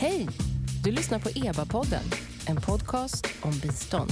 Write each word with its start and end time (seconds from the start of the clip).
Hej! 0.00 0.28
Du 0.84 0.90
lyssnar 0.90 1.18
på 1.18 1.28
EBA-podden, 1.28 2.02
en 2.46 2.56
podcast 2.56 3.26
om 3.40 3.58
bistånd. 3.58 4.10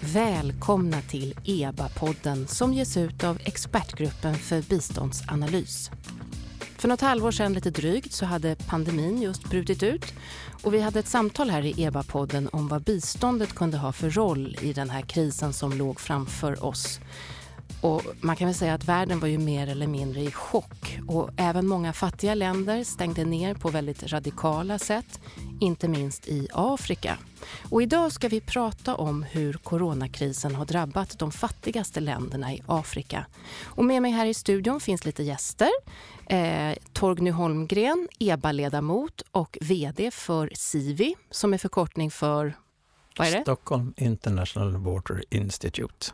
Välkomna 0.00 1.00
till 1.00 1.34
EBA-podden 1.44 2.46
som 2.46 2.72
ges 2.72 2.96
ut 2.96 3.24
av 3.24 3.38
Expertgruppen 3.44 4.34
för 4.34 4.62
biståndsanalys. 4.62 5.90
För 6.84 6.88
något 6.88 7.00
halvår 7.00 7.30
sedan 7.30 7.52
lite 7.52 7.70
drygt 7.70 8.12
så 8.12 8.26
hade 8.26 8.56
pandemin 8.68 9.22
just 9.22 9.50
brutit 9.50 9.82
ut 9.82 10.14
och 10.62 10.74
vi 10.74 10.80
hade 10.80 10.98
ett 10.98 11.08
samtal 11.08 11.50
här 11.50 11.64
i 11.64 11.72
EBA-podden 11.72 12.48
om 12.52 12.68
vad 12.68 12.82
biståndet 12.82 13.54
kunde 13.54 13.76
ha 13.76 13.92
för 13.92 14.10
roll 14.10 14.56
i 14.60 14.72
den 14.72 14.90
här 14.90 15.00
krisen 15.00 15.52
som 15.52 15.72
låg 15.72 16.00
framför 16.00 16.64
oss. 16.64 17.00
Och 17.84 18.02
man 18.20 18.36
kan 18.36 18.48
väl 18.48 18.54
säga 18.54 18.74
att 18.74 18.84
världen 18.84 19.20
var 19.20 19.28
ju 19.28 19.38
mer 19.38 19.66
eller 19.66 19.86
mindre 19.86 20.20
i 20.20 20.30
chock 20.30 20.98
och 21.08 21.30
även 21.36 21.66
många 21.66 21.92
fattiga 21.92 22.34
länder 22.34 22.84
stängde 22.84 23.24
ner 23.24 23.54
på 23.54 23.68
väldigt 23.68 24.12
radikala 24.12 24.78
sätt, 24.78 25.20
inte 25.60 25.88
minst 25.88 26.28
i 26.28 26.48
Afrika. 26.52 27.18
Och 27.70 27.82
idag 27.82 28.12
ska 28.12 28.28
vi 28.28 28.40
prata 28.40 28.94
om 28.94 29.22
hur 29.22 29.52
coronakrisen 29.52 30.54
har 30.54 30.64
drabbat 30.64 31.18
de 31.18 31.32
fattigaste 31.32 32.00
länderna 32.00 32.52
i 32.52 32.62
Afrika. 32.66 33.26
Och 33.64 33.84
med 33.84 34.02
mig 34.02 34.10
här 34.10 34.26
i 34.26 34.34
studion 34.34 34.80
finns 34.80 35.04
lite 35.04 35.22
gäster. 35.22 35.70
Eh, 36.26 36.74
Torgny 36.92 37.30
Holmgren, 37.30 38.08
EBA-ledamot 38.18 39.22
och 39.30 39.58
VD 39.60 40.10
för 40.10 40.50
SIVI 40.54 41.14
som 41.30 41.54
är 41.54 41.58
förkortning 41.58 42.10
för 42.10 42.56
vad 43.18 43.26
är 43.26 43.32
det? 43.32 43.42
Stockholm 43.42 43.94
International 43.96 44.76
Water 44.76 45.24
Institute. 45.30 46.06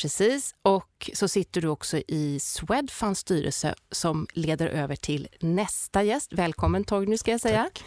Precis, 0.00 0.54
och 0.62 1.10
så 1.14 1.28
sitter 1.28 1.60
du 1.60 1.68
också 1.68 1.98
i 2.08 2.38
Swedfunds 2.40 3.20
styrelse 3.20 3.74
som 3.90 4.26
leder 4.32 4.66
över 4.66 4.96
till 4.96 5.28
nästa 5.40 6.02
gäst. 6.02 6.32
Välkommen 6.32 6.84
Torgny 6.84 7.18
ska 7.18 7.30
jag 7.30 7.40
säga. 7.40 7.62
Tack. 7.62 7.84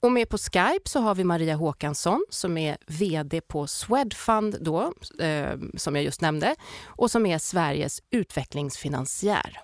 Och 0.00 0.12
med 0.12 0.28
på 0.28 0.38
Skype 0.38 0.88
så 0.88 1.00
har 1.00 1.14
vi 1.14 1.24
Maria 1.24 1.54
Håkansson 1.54 2.24
som 2.30 2.58
är 2.58 2.76
VD 2.86 3.40
på 3.40 3.66
Swedfund 3.66 4.56
då, 4.60 4.92
eh, 5.20 5.58
som 5.76 5.94
jag 5.96 6.04
just 6.04 6.20
nämnde, 6.20 6.54
och 6.84 7.10
som 7.10 7.26
är 7.26 7.38
Sveriges 7.38 8.02
utvecklingsfinansiär. 8.10 9.60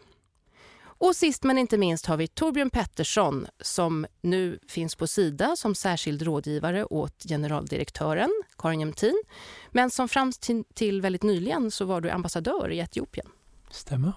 Och 1.04 1.16
sist 1.16 1.42
men 1.42 1.58
inte 1.58 1.78
minst 1.78 2.06
har 2.06 2.16
vi 2.16 2.28
Torbjörn 2.28 2.70
Pettersson 2.70 3.46
som 3.60 4.06
nu 4.20 4.58
finns 4.68 4.94
på 4.94 5.06
Sida 5.06 5.56
som 5.56 5.74
särskild 5.74 6.22
rådgivare 6.22 6.84
åt 6.84 7.22
generaldirektören 7.28 8.30
Karin 8.58 8.80
Jämtin. 8.80 9.22
Men 9.70 9.90
som 9.90 10.08
fram 10.08 10.32
till, 10.74 11.00
väldigt 11.00 11.22
nyligen 11.22 11.70
så 11.70 11.84
var 11.84 12.00
du 12.00 12.10
ambassadör 12.10 12.70
i 12.72 12.78
Etiopien. 12.78 13.26
Stämmer. 13.70 14.12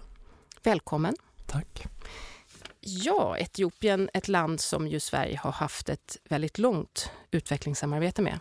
Välkommen. 0.63 1.15
Tack. 1.45 1.88
Ja, 2.80 3.38
Etiopien, 3.38 4.09
ett 4.13 4.27
land 4.27 4.61
som 4.61 4.88
ju 4.88 4.99
Sverige 4.99 5.39
har 5.43 5.52
haft 5.52 5.89
ett 5.89 6.17
väldigt 6.30 6.58
långt 6.58 7.11
utvecklingssamarbete 7.31 8.21
med. 8.21 8.39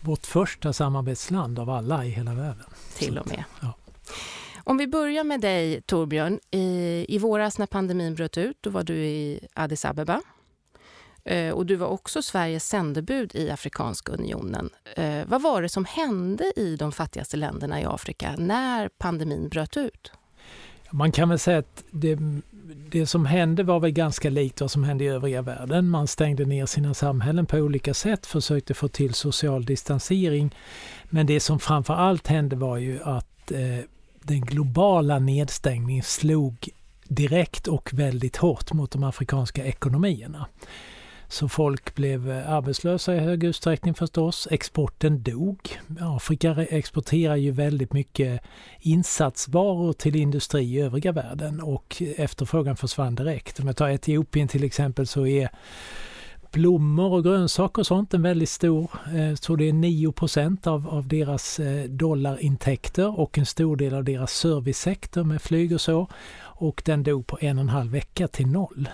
Vårt 0.00 0.26
första 0.26 0.72
samarbetsland 0.72 1.58
av 1.58 1.70
alla 1.70 2.04
i 2.04 2.08
hela 2.08 2.34
världen. 2.34 2.66
Till 2.94 3.18
och 3.18 3.26
med. 3.26 3.44
Ja. 3.60 3.72
Om 4.66 4.76
vi 4.76 4.86
börjar 4.86 5.24
med 5.24 5.40
dig 5.40 5.82
Torbjörn. 5.82 6.40
I, 6.50 7.06
I 7.08 7.18
våras 7.18 7.58
när 7.58 7.66
pandemin 7.66 8.14
bröt 8.14 8.38
ut, 8.38 8.56
då 8.60 8.70
var 8.70 8.82
du 8.82 8.94
i 8.94 9.46
Addis 9.54 9.84
Abeba. 9.84 10.22
Eh, 11.24 11.50
och 11.50 11.66
du 11.66 11.76
var 11.76 11.86
också 11.86 12.22
Sveriges 12.22 12.68
sändebud 12.68 13.34
i 13.34 13.50
Afrikanska 13.50 14.12
unionen. 14.12 14.70
Eh, 14.96 15.20
vad 15.26 15.42
var 15.42 15.62
det 15.62 15.68
som 15.68 15.84
hände 15.84 16.52
i 16.56 16.76
de 16.76 16.92
fattigaste 16.92 17.36
länderna 17.36 17.80
i 17.80 17.84
Afrika 17.84 18.34
när 18.38 18.88
pandemin 18.88 19.48
bröt 19.48 19.76
ut? 19.76 20.12
Man 20.90 21.12
kan 21.12 21.28
väl 21.28 21.38
säga 21.38 21.58
att 21.58 21.84
det, 21.90 22.18
det 22.90 23.06
som 23.06 23.26
hände 23.26 23.62
var 23.62 23.80
väl 23.80 23.90
ganska 23.90 24.30
likt 24.30 24.60
vad 24.60 24.70
som 24.70 24.84
hände 24.84 25.04
i 25.04 25.08
övriga 25.08 25.42
världen. 25.42 25.88
Man 25.88 26.06
stängde 26.06 26.44
ner 26.44 26.66
sina 26.66 26.94
samhällen 26.94 27.46
på 27.46 27.56
olika 27.56 27.94
sätt, 27.94 28.26
försökte 28.26 28.74
få 28.74 28.88
till 28.88 29.14
social 29.14 29.64
distansering. 29.64 30.54
Men 31.04 31.26
det 31.26 31.40
som 31.40 31.58
framför 31.58 31.94
allt 31.94 32.26
hände 32.26 32.56
var 32.56 32.76
ju 32.76 33.02
att 33.02 33.52
eh, 33.52 33.84
den 34.26 34.40
globala 34.40 35.18
nedstängningen 35.18 36.02
slog 36.02 36.68
direkt 37.08 37.68
och 37.68 37.90
väldigt 37.92 38.36
hårt 38.36 38.72
mot 38.72 38.90
de 38.90 39.04
afrikanska 39.04 39.64
ekonomierna. 39.64 40.46
Så 41.28 41.48
folk 41.48 41.94
blev 41.94 42.30
eh, 42.30 42.50
arbetslösa 42.50 43.14
i 43.14 43.18
hög 43.18 43.44
utsträckning 43.44 43.94
förstås. 43.94 44.48
Exporten 44.50 45.22
dog. 45.22 45.58
Afrika 46.00 46.66
exporterar 46.70 47.36
ju 47.36 47.50
väldigt 47.50 47.92
mycket 47.92 48.40
insatsvaror 48.80 49.92
till 49.92 50.16
industri 50.16 50.62
i 50.62 50.80
övriga 50.80 51.12
världen 51.12 51.60
och 51.60 52.02
efterfrågan 52.16 52.76
försvann 52.76 53.14
direkt. 53.14 53.60
Om 53.60 53.66
jag 53.66 53.76
tar 53.76 53.88
Etiopien 53.88 54.48
till 54.48 54.64
exempel 54.64 55.06
så 55.06 55.26
är 55.26 55.50
blommor 56.54 57.12
och 57.12 57.24
grönsaker 57.24 57.82
och 57.82 57.86
sånt 57.86 58.14
en 58.14 58.22
väldigt 58.22 58.48
stor, 58.48 58.90
eh, 59.14 59.28
jag 59.28 59.40
tror 59.40 59.56
det 59.56 59.68
är 59.68 59.72
9 59.72 60.12
av, 60.64 60.88
av 60.88 61.08
deras 61.08 61.60
eh, 61.60 61.84
dollarintäkter 61.84 63.20
och 63.20 63.38
en 63.38 63.46
stor 63.46 63.76
del 63.76 63.94
av 63.94 64.04
deras 64.04 64.32
servicesektor 64.32 65.24
med 65.24 65.42
flyg 65.42 65.72
och 65.72 65.80
så. 65.80 66.08
Och 66.56 66.82
den 66.84 67.02
dog 67.02 67.26
på 67.26 67.38
en 67.40 67.58
och 67.58 67.62
en 67.62 67.68
halv 67.68 67.90
vecka 67.90 68.28
till 68.28 68.46
noll. 68.46 68.88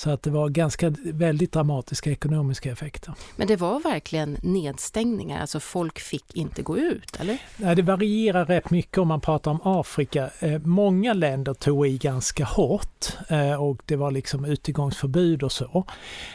Så 0.00 0.10
att 0.10 0.22
det 0.22 0.30
var 0.30 0.48
ganska 0.48 0.94
väldigt 1.04 1.52
dramatiska 1.52 2.10
ekonomiska 2.10 2.72
effekter. 2.72 3.14
Men 3.36 3.48
det 3.48 3.56
var 3.56 3.80
verkligen 3.80 4.36
nedstängningar, 4.42 5.40
alltså 5.40 5.60
folk 5.60 5.98
fick 5.98 6.34
inte 6.34 6.62
gå 6.62 6.78
ut, 6.78 7.16
eller? 7.20 7.38
Nej, 7.56 7.76
det 7.76 7.82
varierar 7.82 8.44
rätt 8.44 8.70
mycket 8.70 8.98
om 8.98 9.08
man 9.08 9.20
pratar 9.20 9.50
om 9.50 9.60
Afrika. 9.64 10.30
Eh, 10.38 10.58
många 10.58 11.12
länder 11.12 11.54
tog 11.54 11.86
i 11.86 11.98
ganska 11.98 12.44
hårt 12.44 13.16
eh, 13.28 13.62
och 13.62 13.82
det 13.86 13.96
var 13.96 14.10
liksom 14.10 14.44
utegångsförbud 14.44 15.42
och 15.42 15.52
så. 15.52 15.84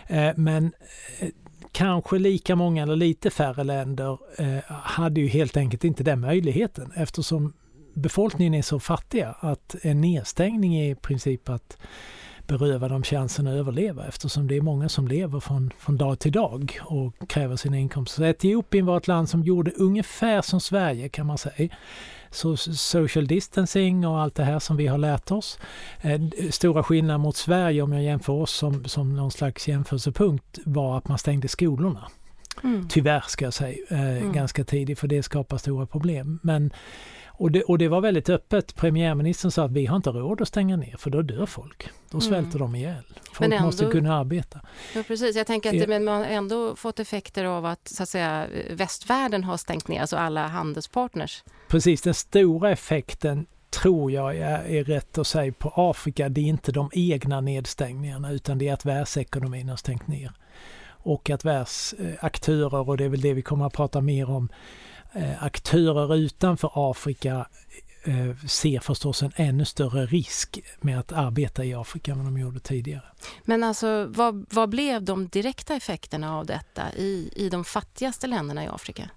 Eh, 0.08 0.32
men 0.36 0.72
kanske 1.72 2.20
lika 2.20 2.56
många 2.56 2.84
eller 2.84 2.96
lite 2.96 3.30
färre 3.30 3.64
länder 3.64 4.18
hade 4.70 5.22
ju 5.22 5.28
helt 5.28 5.58
enkelt 5.58 5.84
inte 5.84 6.03
den 6.03 6.20
möjligheten 6.20 6.92
eftersom 6.96 7.53
befolkningen 7.95 8.53
är 8.53 8.61
så 8.61 8.79
fattiga 8.79 9.35
att 9.39 9.75
en 9.81 10.01
nedstängning 10.01 10.75
är 10.75 10.91
i 10.91 10.95
princip 10.95 11.50
att 11.50 11.78
beröva 12.47 12.88
dem 12.88 13.03
chansen 13.03 13.47
att 13.47 13.53
överleva 13.53 14.06
eftersom 14.06 14.47
det 14.47 14.57
är 14.57 14.61
många 14.61 14.89
som 14.89 15.07
lever 15.07 15.39
från, 15.39 15.72
från 15.78 15.97
dag 15.97 16.19
till 16.19 16.31
dag 16.31 16.79
och 16.81 17.29
kräver 17.29 17.55
sina 17.55 17.78
inkomster. 17.78 18.17
Så 18.17 18.25
Etiopien 18.25 18.85
var 18.85 18.97
ett 18.97 19.07
land 19.07 19.29
som 19.29 19.44
gjorde 19.44 19.72
ungefär 19.72 20.41
som 20.41 20.59
Sverige 20.59 21.09
kan 21.09 21.25
man 21.25 21.38
säga. 21.38 21.69
Så 22.29 22.57
social 22.57 23.28
distancing 23.28 24.07
och 24.07 24.19
allt 24.19 24.35
det 24.35 24.44
här 24.44 24.59
som 24.59 24.78
vi 24.78 24.88
har 24.88 24.97
lärt 24.97 25.31
oss. 25.31 25.59
Eh, 26.01 26.22
stora 26.51 26.84
skillnader 26.84 27.17
mot 27.17 27.35
Sverige 27.35 27.81
om 27.81 27.94
jag 27.94 28.03
jämför 28.03 28.34
oss 28.34 28.51
som, 28.51 28.85
som 28.85 29.16
någon 29.16 29.31
slags 29.31 29.67
jämförelsepunkt 29.67 30.59
var 30.66 30.97
att 30.97 31.07
man 31.07 31.17
stängde 31.17 31.47
skolorna. 31.47 32.07
Mm. 32.63 32.88
Tyvärr 32.89 33.23
ska 33.28 33.45
jag 33.45 33.53
säga, 33.53 33.78
eh, 33.89 34.17
mm. 34.17 34.31
ganska 34.31 34.63
tidigt 34.63 35.00
för 35.00 35.07
det 35.07 35.23
skapar 35.23 35.57
stora 35.57 35.85
problem. 35.85 36.39
Men 36.44 36.72
och 37.38 37.51
det, 37.51 37.63
och 37.63 37.78
det 37.78 37.88
var 37.88 38.01
väldigt 38.01 38.29
öppet. 38.29 38.75
Premiärministern 38.75 39.51
sa 39.51 39.63
att 39.63 39.72
vi 39.72 39.85
har 39.85 39.96
inte 39.96 40.09
råd 40.09 40.41
att 40.41 40.47
stänga 40.47 40.78
ner 40.78 40.96
för 40.97 41.09
då 41.09 41.22
dör 41.22 41.46
folk. 41.46 41.90
Då 42.12 42.22
svälter 42.22 42.56
mm. 42.56 42.72
de 42.72 42.75
ihjäl. 42.75 43.03
Folk 43.34 43.53
ändå, 43.53 43.66
måste 43.66 43.85
kunna 43.85 44.16
arbeta. 44.16 44.62
Ja, 44.96 45.03
precis. 45.07 45.35
Jag 45.35 45.47
tänker 45.47 45.69
att 45.69 45.79
det, 45.79 45.88
men 45.88 46.03
man 46.03 46.18
har 46.18 46.25
ändå 46.25 46.75
fått 46.75 47.00
effekter 47.00 47.46
av 47.46 47.66
att, 47.66 47.88
så 47.88 48.03
att 48.03 48.09
säga, 48.09 48.47
västvärlden 48.69 49.44
har 49.44 49.57
stängt 49.57 49.88
ner, 49.88 50.01
alltså 50.01 50.18
alla 50.18 50.47
handelspartners. 50.47 51.44
Precis, 51.68 52.01
den 52.01 52.13
stora 52.13 52.72
effekten 52.72 53.46
tror 53.69 54.12
jag 54.12 54.38
är, 54.38 54.84
rätt 54.84 55.17
att 55.17 55.28
säga 55.28 55.53
på 55.53 55.73
Afrika. 55.75 56.29
Det 56.29 56.41
är 56.41 56.46
inte 56.46 56.72
de 56.72 56.90
egna 56.94 57.41
nedstängningarna 57.41 58.31
utan 58.31 58.57
det 58.57 58.67
är 58.67 58.73
att 58.73 58.85
världsekonomin 58.85 59.69
har 59.69 59.78
stängt 59.78 60.07
ner. 60.07 60.31
Och 60.88 61.29
att 61.29 61.46
världsaktörer, 61.46 62.90
och 62.90 62.97
det 62.97 63.03
är 63.05 63.09
väl 63.09 63.22
det 63.22 63.34
vi 63.34 63.41
kommer 63.41 63.66
att 63.66 63.73
prata 63.73 64.02
mer 64.02 64.29
om, 64.29 64.49
Eh, 64.95 64.95
aktörer 65.40 66.16
utanför 66.16 66.72
Afrika 66.73 67.47
eh, 68.03 68.47
ser 68.47 68.79
förstås 68.79 69.23
en 69.23 69.32
ännu 69.35 69.66
större 69.66 70.06
risk 70.06 70.59
med 70.82 71.00
att 71.00 71.12
arbeta 71.12 71.66
i 71.66 71.73
Afrika 71.73 72.12
än 72.12 72.17
vad 72.17 72.28
de 72.28 72.38
gjorde 72.38 72.59
tidigare. 72.59 73.03
Men 73.44 73.64
alltså 73.64 74.06
vad, 74.06 74.46
vad 74.50 74.70
blev 74.70 75.03
de 75.03 75.28
direkta 75.28 75.76
effekterna 75.76 76.38
av 76.38 76.46
detta 76.46 76.94
i, 76.97 77.29
i 77.35 77.50
de 77.50 77.66
fattigaste 77.66 78.28
länderna 78.28 78.64
i 78.64 78.67
Afrika? 78.67 79.09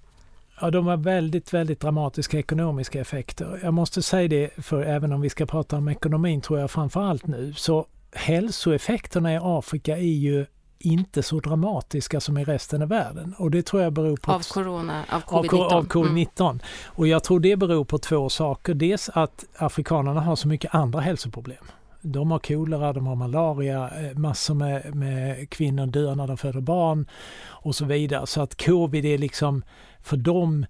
Ja, 0.60 0.70
de 0.70 0.86
har 0.86 0.96
väldigt, 0.96 1.54
väldigt 1.54 1.80
dramatiska 1.80 2.38
ekonomiska 2.38 3.00
effekter. 3.00 3.60
Jag 3.62 3.74
måste 3.74 4.02
säga 4.02 4.28
det, 4.28 4.50
för 4.64 4.82
även 4.82 5.12
om 5.12 5.20
vi 5.20 5.30
ska 5.30 5.46
prata 5.46 5.76
om 5.76 5.88
ekonomin 5.88 6.40
tror 6.40 6.60
jag 6.60 6.70
framför 6.70 7.02
allt 7.02 7.26
nu, 7.26 7.54
så 7.54 7.86
hälsoeffekterna 8.12 9.34
i 9.34 9.38
Afrika 9.42 9.96
är 9.96 10.02
ju 10.02 10.46
inte 10.78 11.22
så 11.22 11.40
dramatiska 11.40 12.20
som 12.20 12.38
i 12.38 12.44
resten 12.44 12.82
av 12.82 12.88
världen. 12.88 13.34
Och 13.38 13.50
det 13.50 13.66
tror 13.66 13.82
jag 13.82 13.92
beror 13.92 14.16
på... 14.16 14.32
Av 14.32 14.40
corona, 14.40 15.04
av 15.08 15.22
covid-19. 15.22 15.72
Av, 15.72 15.86
covid-19. 15.86 16.50
Mm. 16.50 16.60
Och 16.86 17.06
jag 17.06 17.24
tror 17.24 17.40
det 17.40 17.56
beror 17.56 17.84
på 17.84 17.98
två 17.98 18.28
saker. 18.28 18.74
Dels 18.74 19.08
att 19.08 19.44
afrikanerna 19.56 20.20
har 20.20 20.36
så 20.36 20.48
mycket 20.48 20.74
andra 20.74 21.00
hälsoproblem. 21.00 21.64
De 22.00 22.30
har 22.30 22.38
kolera, 22.38 22.92
de 22.92 23.06
har 23.06 23.14
malaria, 23.14 23.90
eh, 23.90 24.18
massor 24.18 24.54
med, 24.54 24.94
med 24.94 25.50
kvinnor 25.50 25.86
dör 25.86 26.14
när 26.14 26.26
de 26.26 26.36
föder 26.36 26.60
barn 26.60 27.06
och 27.46 27.74
så 27.74 27.84
vidare. 27.84 28.26
Så 28.26 28.40
att 28.40 28.64
covid 28.64 29.04
är 29.04 29.18
liksom 29.18 29.62
för 30.00 30.16
dem 30.16 30.66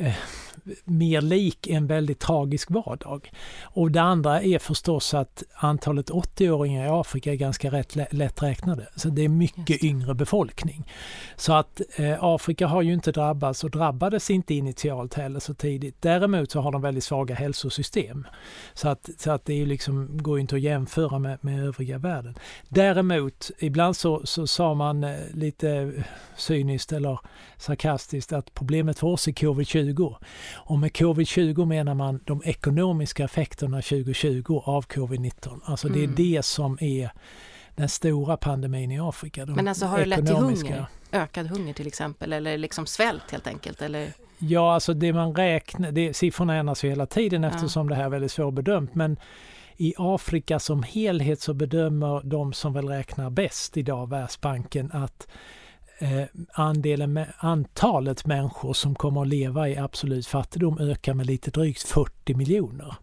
eh, 0.00 0.14
mer 0.84 1.20
lik 1.20 1.66
en 1.66 1.86
väldigt 1.86 2.18
tragisk 2.18 2.70
vardag. 2.70 3.32
Och 3.62 3.90
det 3.90 4.02
andra 4.02 4.42
är 4.42 4.58
förstås 4.58 5.14
att 5.14 5.42
antalet 5.54 6.10
80-åringar 6.10 6.86
i 6.86 6.88
Afrika 6.88 7.32
är 7.32 7.36
ganska 7.36 7.70
rätt 7.70 8.12
lätt 8.12 8.42
räknade. 8.42 8.86
Så 8.96 9.08
det 9.08 9.24
är 9.24 9.28
mycket 9.28 9.84
yngre 9.84 10.14
befolkning. 10.14 10.92
Så 11.36 11.52
att 11.52 11.80
eh, 11.96 12.16
Afrika 12.20 12.66
har 12.66 12.82
ju 12.82 12.92
inte 12.92 13.12
drabbats 13.12 13.64
och 13.64 13.70
drabbades 13.70 14.30
inte 14.30 14.54
initialt 14.54 15.14
heller 15.14 15.40
så 15.40 15.54
tidigt. 15.54 15.96
Däremot 16.00 16.50
så 16.50 16.60
har 16.60 16.72
de 16.72 16.82
väldigt 16.82 17.04
svaga 17.04 17.34
hälsosystem. 17.34 18.26
Så 18.74 18.88
att, 18.88 19.10
så 19.18 19.30
att 19.30 19.44
det 19.44 19.62
är 19.62 19.66
liksom, 19.66 20.22
går 20.22 20.40
inte 20.40 20.54
att 20.54 20.60
jämföra 20.60 21.18
med, 21.18 21.38
med 21.40 21.64
övriga 21.64 21.98
världen. 21.98 22.34
Däremot, 22.68 23.50
ibland 23.58 23.96
så, 23.96 24.20
så 24.24 24.46
sa 24.46 24.74
man 24.74 25.04
eh, 25.04 25.16
lite 25.34 25.92
cyniskt 26.36 26.92
eller 26.92 27.18
sarkastiskt 27.56 28.32
att 28.32 28.54
problemet 28.54 28.98
för 28.98 29.06
oss 29.06 29.28
är 29.28 29.32
covid-20. 29.32 29.89
Och 30.54 30.78
med 30.78 30.90
covid-20 30.90 31.64
menar 31.64 31.94
man 31.94 32.20
de 32.24 32.42
ekonomiska 32.44 33.24
effekterna 33.24 33.76
2020 33.76 34.62
av 34.64 34.86
covid-19. 34.86 35.60
Alltså 35.64 35.88
det 35.88 35.98
är 35.98 36.04
mm. 36.04 36.14
det 36.16 36.44
som 36.44 36.78
är 36.80 37.10
den 37.76 37.88
stora 37.88 38.36
pandemin 38.36 38.90
i 38.90 39.00
Afrika. 39.00 39.46
Men 39.46 39.68
alltså 39.68 39.86
har 39.86 39.98
det 39.98 40.04
lett 40.04 40.26
till 40.26 40.36
hunger? 40.36 40.86
Ökad 41.12 41.46
hunger 41.46 41.72
till 41.72 41.86
exempel 41.86 42.32
eller 42.32 42.58
liksom 42.58 42.86
svält 42.86 43.30
helt 43.30 43.46
enkelt? 43.46 43.82
Eller? 43.82 44.12
Ja, 44.38 44.74
alltså 44.74 44.94
det 44.94 45.12
man 45.12 45.34
räknar, 45.34 45.92
det, 45.92 46.14
siffrorna 46.14 46.54
ändras 46.54 46.84
ju 46.84 46.88
hela 46.88 47.06
tiden 47.06 47.44
eftersom 47.44 47.86
ja. 47.86 47.88
det 47.88 47.94
här 47.94 48.04
är 48.04 48.08
väldigt 48.08 48.32
svårbedömt. 48.32 48.94
Men 48.94 49.16
i 49.76 49.94
Afrika 49.98 50.58
som 50.58 50.82
helhet 50.82 51.40
så 51.40 51.54
bedömer 51.54 52.20
de 52.24 52.52
som 52.52 52.72
väl 52.72 52.88
räknar 52.88 53.30
bäst 53.30 53.76
idag, 53.76 54.10
Världsbanken, 54.10 54.92
att 54.92 55.28
andelen, 56.52 57.24
antalet 57.38 58.26
människor 58.26 58.72
som 58.72 58.94
kommer 58.94 59.22
att 59.22 59.28
leva 59.28 59.68
i 59.68 59.76
absolut 59.76 60.26
fattigdom 60.26 60.78
ökar 60.78 61.14
med 61.14 61.26
lite 61.26 61.50
drygt 61.50 61.82
40 61.82 62.34
miljoner. 62.34 62.94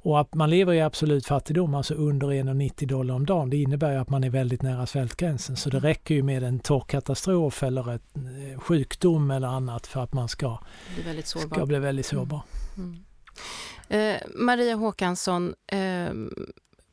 Och 0.00 0.20
att 0.20 0.34
man 0.34 0.50
lever 0.50 0.72
i 0.72 0.80
absolut 0.80 1.26
fattigdom, 1.26 1.74
alltså 1.74 1.94
under 1.94 2.26
1,90 2.26 2.86
dollar 2.86 3.14
om 3.14 3.26
dagen, 3.26 3.50
det 3.50 3.56
innebär 3.56 3.96
att 3.96 4.10
man 4.10 4.24
är 4.24 4.30
väldigt 4.30 4.62
nära 4.62 4.86
svältgränsen. 4.86 5.56
Så 5.56 5.70
det 5.70 5.78
räcker 5.78 6.14
ju 6.14 6.22
med 6.22 6.42
en 6.42 6.58
torrkatastrof 6.60 7.62
eller 7.62 7.94
ett 7.94 8.16
eh, 8.16 8.60
sjukdom 8.60 9.30
eller 9.30 9.48
annat 9.48 9.86
för 9.86 10.02
att 10.02 10.12
man 10.12 10.28
ska 10.28 10.58
bli 10.94 11.04
väldigt 11.04 11.26
sårbar. 11.26 11.56
Ska 11.56 11.66
bli 11.66 11.78
väldigt 11.78 12.06
sårbar. 12.06 12.42
Mm. 12.76 12.96
Mm. 13.88 14.16
Eh, 14.16 14.20
Maria 14.34 14.74
Håkansson, 14.74 15.54
eh, 15.72 16.10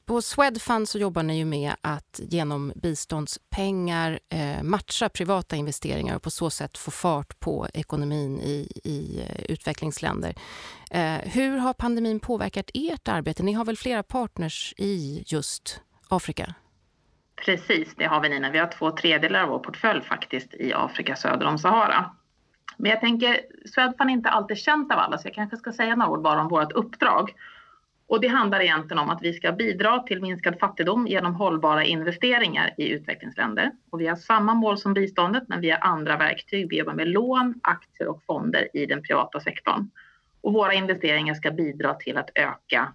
på 0.05 0.21
Swedfund 0.21 0.89
så 0.89 0.99
jobbar 0.99 1.23
ni 1.23 1.37
ju 1.37 1.45
med 1.45 1.73
att 1.81 2.19
genom 2.23 2.73
biståndspengar 2.75 4.19
eh, 4.29 4.63
matcha 4.63 5.09
privata 5.09 5.55
investeringar 5.55 6.15
och 6.15 6.23
på 6.23 6.31
så 6.31 6.49
sätt 6.49 6.77
få 6.77 6.91
fart 6.91 7.39
på 7.39 7.67
ekonomin 7.73 8.39
i, 8.39 8.81
i 8.83 9.21
eh, 9.21 9.51
utvecklingsländer. 9.51 10.33
Eh, 10.91 11.15
hur 11.15 11.57
har 11.57 11.73
pandemin 11.73 12.19
påverkat 12.19 12.69
ert 12.73 13.07
arbete? 13.07 13.43
Ni 13.43 13.53
har 13.53 13.65
väl 13.65 13.77
flera 13.77 14.03
partners 14.03 14.73
i 14.77 15.23
just 15.27 15.81
Afrika? 16.09 16.53
Precis, 17.45 17.95
det 17.95 18.05
har 18.05 18.21
vi 18.21 18.29
Nina. 18.29 18.51
Vi 18.51 18.59
har 18.59 18.67
två 18.67 18.91
tredjedelar 18.91 19.43
av 19.43 19.49
vår 19.49 19.59
portfölj 19.59 20.01
faktiskt 20.01 20.53
i 20.53 20.73
Afrika 20.73 21.15
söder 21.15 21.45
om 21.45 21.57
Sahara. 21.57 22.11
Men 22.77 22.91
jag 22.91 22.99
tänker, 22.99 23.41
Swedfund 23.73 24.09
är 24.09 24.13
inte 24.13 24.29
alltid 24.29 24.57
känt 24.57 24.91
av 24.91 24.99
alla 24.99 25.17
så 25.17 25.27
jag 25.27 25.35
kanske 25.35 25.57
ska 25.57 25.73
säga 25.73 25.95
några 25.95 26.11
ord 26.11 26.21
bara 26.21 26.41
om 26.41 26.47
vårt 26.47 26.71
uppdrag. 26.71 27.33
Och 28.07 28.21
det 28.21 28.27
handlar 28.27 28.59
egentligen 28.59 28.99
om 28.99 29.09
att 29.09 29.21
vi 29.21 29.33
ska 29.33 29.51
bidra 29.51 29.99
till 29.99 30.21
minskad 30.21 30.59
fattigdom 30.59 31.07
genom 31.07 31.35
hållbara 31.35 31.83
investeringar 31.83 32.73
i 32.77 32.89
utvecklingsländer. 32.89 33.71
Och 33.89 34.01
vi 34.01 34.07
har 34.07 34.15
samma 34.15 34.53
mål 34.53 34.77
som 34.77 34.93
biståndet, 34.93 35.43
men 35.47 35.61
vi 35.61 35.69
har 35.69 35.79
andra 35.81 36.17
verktyg. 36.17 36.69
Vi 36.69 36.77
jobbar 36.77 36.93
med 36.93 37.07
lån, 37.07 37.59
aktier 37.63 38.07
och 38.07 38.23
fonder 38.23 38.67
i 38.73 38.85
den 38.85 39.03
privata 39.03 39.39
sektorn. 39.39 39.89
Och 40.41 40.53
våra 40.53 40.73
investeringar 40.73 41.33
ska 41.33 41.51
bidra 41.51 41.93
till 41.93 42.17
att 42.17 42.29
öka 42.35 42.93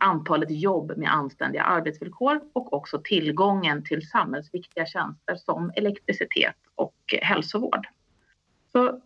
antalet 0.00 0.50
jobb 0.50 0.92
med 0.96 1.12
anständiga 1.12 1.62
arbetsvillkor 1.62 2.40
och 2.52 2.72
också 2.72 3.00
tillgången 3.04 3.84
till 3.84 4.08
samhällsviktiga 4.08 4.86
tjänster 4.86 5.36
som 5.36 5.72
elektricitet 5.76 6.56
och 6.74 6.94
hälsovård. 7.22 7.86
Så 8.72 9.00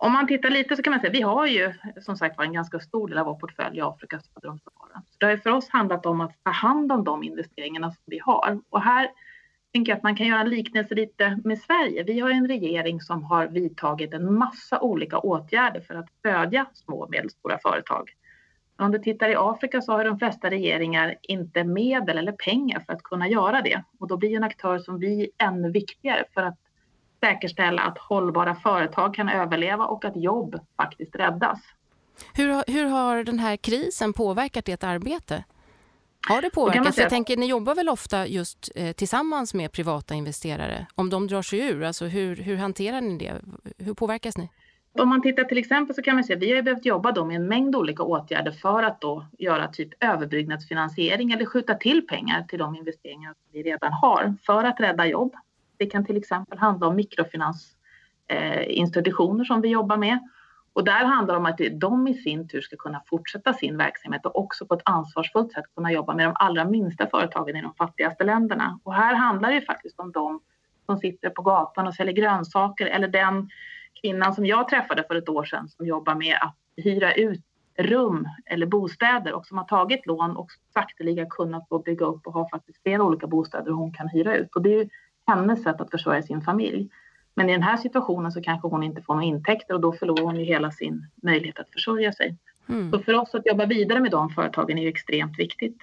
om 0.00 0.12
man 0.12 0.26
tittar 0.26 0.50
lite 0.50 0.76
så 0.76 0.82
kan 0.82 0.90
man 0.90 1.00
säga 1.00 1.12
vi 1.12 1.22
har 1.22 1.46
ju 1.46 1.72
som 2.00 2.16
sagt 2.16 2.38
var 2.38 2.44
en 2.44 2.52
ganska 2.52 2.80
stor 2.80 3.08
del 3.08 3.18
av 3.18 3.26
vår 3.26 3.34
portfölj 3.34 3.78
i 3.78 3.80
Afrika 3.80 4.20
söder 4.20 4.48
om 4.48 4.58
Sahara. 4.58 5.02
det 5.18 5.26
har 5.26 5.30
ju 5.30 5.38
för 5.38 5.50
oss 5.50 5.68
handlat 5.68 6.06
om 6.06 6.20
att 6.20 6.44
ta 6.44 6.50
hand 6.50 6.92
om 6.92 7.04
de 7.04 7.22
investeringarna 7.22 7.90
som 7.90 8.02
vi 8.06 8.18
har. 8.18 8.60
Och 8.70 8.82
här 8.82 9.10
tänker 9.72 9.92
jag 9.92 9.96
att 9.96 10.02
man 10.02 10.16
kan 10.16 10.26
göra 10.26 10.40
en 10.40 10.50
liknelse 10.50 10.94
lite 10.94 11.40
med 11.44 11.58
Sverige. 11.58 12.02
Vi 12.02 12.20
har 12.20 12.30
en 12.30 12.48
regering 12.48 13.00
som 13.00 13.24
har 13.24 13.46
vidtagit 13.46 14.14
en 14.14 14.34
massa 14.34 14.80
olika 14.80 15.18
åtgärder 15.18 15.80
för 15.80 15.94
att 15.94 16.10
stödja 16.10 16.66
små 16.74 17.02
och 17.02 17.10
medelstora 17.10 17.58
företag. 17.58 18.10
Om 18.76 18.92
du 18.92 18.98
tittar 18.98 19.28
i 19.28 19.34
Afrika 19.36 19.80
så 19.80 19.92
har 19.92 20.04
de 20.04 20.18
flesta 20.18 20.50
regeringar 20.50 21.14
inte 21.22 21.64
medel 21.64 22.18
eller 22.18 22.32
pengar 22.32 22.80
för 22.80 22.92
att 22.92 23.02
kunna 23.02 23.28
göra 23.28 23.62
det. 23.62 23.82
Och 23.98 24.08
då 24.08 24.16
blir 24.16 24.36
en 24.36 24.44
aktör 24.44 24.78
som 24.78 24.98
vi 24.98 25.30
ännu 25.38 25.70
viktigare 25.70 26.24
för 26.34 26.42
att 26.42 26.58
säkerställa 27.20 27.82
att 27.82 27.98
hållbara 27.98 28.54
företag 28.54 29.14
kan 29.14 29.28
överleva 29.28 29.86
och 29.86 30.04
att 30.04 30.16
jobb 30.16 30.60
faktiskt 30.76 31.16
räddas. 31.16 31.60
Hur, 32.34 32.72
hur 32.72 32.84
har 32.86 33.24
den 33.24 33.38
här 33.38 33.56
krisen 33.56 34.12
påverkat 34.12 34.68
ert 34.68 34.84
arbete? 34.84 35.44
Har 36.28 36.42
det 36.42 36.50
påverkat? 36.50 36.98
Jag 36.98 37.10
tänker, 37.10 37.36
ni 37.36 37.46
jobbar 37.46 37.74
väl 37.74 37.88
ofta 37.88 38.26
just 38.26 38.70
eh, 38.74 38.92
tillsammans 38.92 39.54
med 39.54 39.72
privata 39.72 40.14
investerare? 40.14 40.86
Om 40.94 41.10
de 41.10 41.26
drar 41.26 41.42
sig 41.42 41.58
ur, 41.58 41.84
alltså 41.84 42.04
hur, 42.04 42.36
hur 42.36 42.56
hanterar 42.56 43.00
ni 43.00 43.18
det? 43.18 43.34
Hur 43.78 43.94
påverkas 43.94 44.38
ni? 44.38 44.48
Om 44.92 45.08
man 45.08 45.22
tittar 45.22 45.44
till 45.44 45.58
exempel 45.58 45.96
så 45.96 46.02
kan 46.02 46.14
man 46.14 46.24
att 46.24 46.30
vi 46.30 46.54
har 46.54 46.62
behövt 46.62 46.84
jobba 46.84 47.12
då 47.12 47.24
med 47.24 47.36
en 47.36 47.48
mängd 47.48 47.76
olika 47.76 48.02
åtgärder 48.02 48.52
för 48.52 48.82
att 48.82 49.00
då 49.00 49.26
göra 49.38 49.68
typ 49.68 50.04
överbyggnadsfinansiering 50.04 51.32
eller 51.32 51.46
skjuta 51.46 51.74
till 51.74 52.06
pengar 52.06 52.42
till 52.42 52.58
de 52.58 52.76
investeringar 52.76 53.34
som 53.34 53.48
vi 53.52 53.62
redan 53.62 53.92
har 53.92 54.34
för 54.46 54.64
att 54.64 54.80
rädda 54.80 55.06
jobb. 55.06 55.34
Det 55.78 55.86
kan 55.86 56.04
till 56.04 56.16
exempel 56.16 56.58
handla 56.58 56.86
om 56.86 56.96
mikrofinansinstitutioner 56.96 59.44
eh, 59.44 59.46
som 59.46 59.60
vi 59.60 59.68
jobbar 59.68 59.96
med. 59.96 60.18
Och 60.72 60.84
där 60.84 61.04
handlar 61.04 61.34
det 61.34 61.38
om 61.38 61.46
att 61.46 61.60
de 61.80 62.08
i 62.08 62.14
sin 62.14 62.48
tur 62.48 62.60
ska 62.60 62.76
kunna 62.76 63.02
fortsätta 63.06 63.52
sin 63.52 63.76
verksamhet 63.76 64.26
och 64.26 64.38
också 64.38 64.66
på 64.66 64.74
ett 64.74 64.82
ansvarsfullt 64.84 65.52
sätt 65.52 65.64
kunna 65.74 65.92
jobba 65.92 66.14
med 66.14 66.26
de 66.26 66.32
allra 66.34 66.64
minsta 66.64 67.06
företagen 67.06 67.56
i 67.56 67.62
de 67.62 67.74
fattigaste 67.74 68.24
länderna. 68.24 68.80
Och 68.82 68.94
här 68.94 69.14
handlar 69.14 69.50
det 69.50 69.60
faktiskt 69.60 70.00
om 70.00 70.12
de 70.12 70.40
som 70.86 70.98
sitter 70.98 71.30
på 71.30 71.42
gatan 71.42 71.86
och 71.86 71.94
säljer 71.94 72.14
grönsaker 72.14 72.86
eller 72.86 73.08
den 73.08 73.50
kvinnan 74.00 74.34
som 74.34 74.46
jag 74.46 74.68
träffade 74.68 75.04
för 75.08 75.14
ett 75.14 75.28
år 75.28 75.44
sedan 75.44 75.68
som 75.68 75.86
jobbar 75.86 76.14
med 76.14 76.36
att 76.40 76.56
hyra 76.76 77.14
ut 77.14 77.44
rum 77.78 78.28
eller 78.46 78.66
bostäder 78.66 79.32
och 79.32 79.46
som 79.46 79.58
har 79.58 79.64
tagit 79.64 80.06
lån 80.06 80.36
och 80.36 80.50
sakteliga 80.74 81.26
kunnat 81.26 81.68
bygga 81.84 82.06
upp 82.06 82.26
och 82.26 82.32
ha 82.32 82.48
faktiskt 82.48 82.82
flera 82.82 83.02
olika 83.02 83.26
bostäder 83.26 83.70
hon 83.70 83.92
kan 83.92 84.08
hyra 84.08 84.36
ut. 84.36 84.56
Och 84.56 84.62
det 84.62 84.74
är 84.74 84.88
hennes 85.28 85.62
sätt 85.62 85.80
att 85.80 85.90
försörja 85.90 86.22
sin 86.22 86.40
familj. 86.40 86.88
Men 87.34 87.50
i 87.50 87.52
den 87.52 87.62
här 87.62 87.76
situationen 87.76 88.32
så 88.32 88.42
kanske 88.42 88.68
hon 88.68 88.82
inte 88.82 89.02
får 89.02 89.14
några 89.14 89.26
intäkter 89.26 89.74
och 89.74 89.80
då 89.80 89.92
förlorar 89.92 90.22
hon 90.22 90.36
ju 90.36 90.44
hela 90.44 90.70
sin 90.70 91.06
möjlighet 91.22 91.58
att 91.58 91.70
försörja 91.70 92.12
sig. 92.12 92.36
Mm. 92.68 92.90
Så 92.90 92.98
för 92.98 93.14
oss 93.14 93.34
att 93.34 93.46
jobba 93.46 93.66
vidare 93.66 94.00
med 94.00 94.10
de 94.10 94.30
företagen 94.30 94.78
är 94.78 94.82
ju 94.82 94.88
extremt 94.88 95.38
viktigt. 95.38 95.78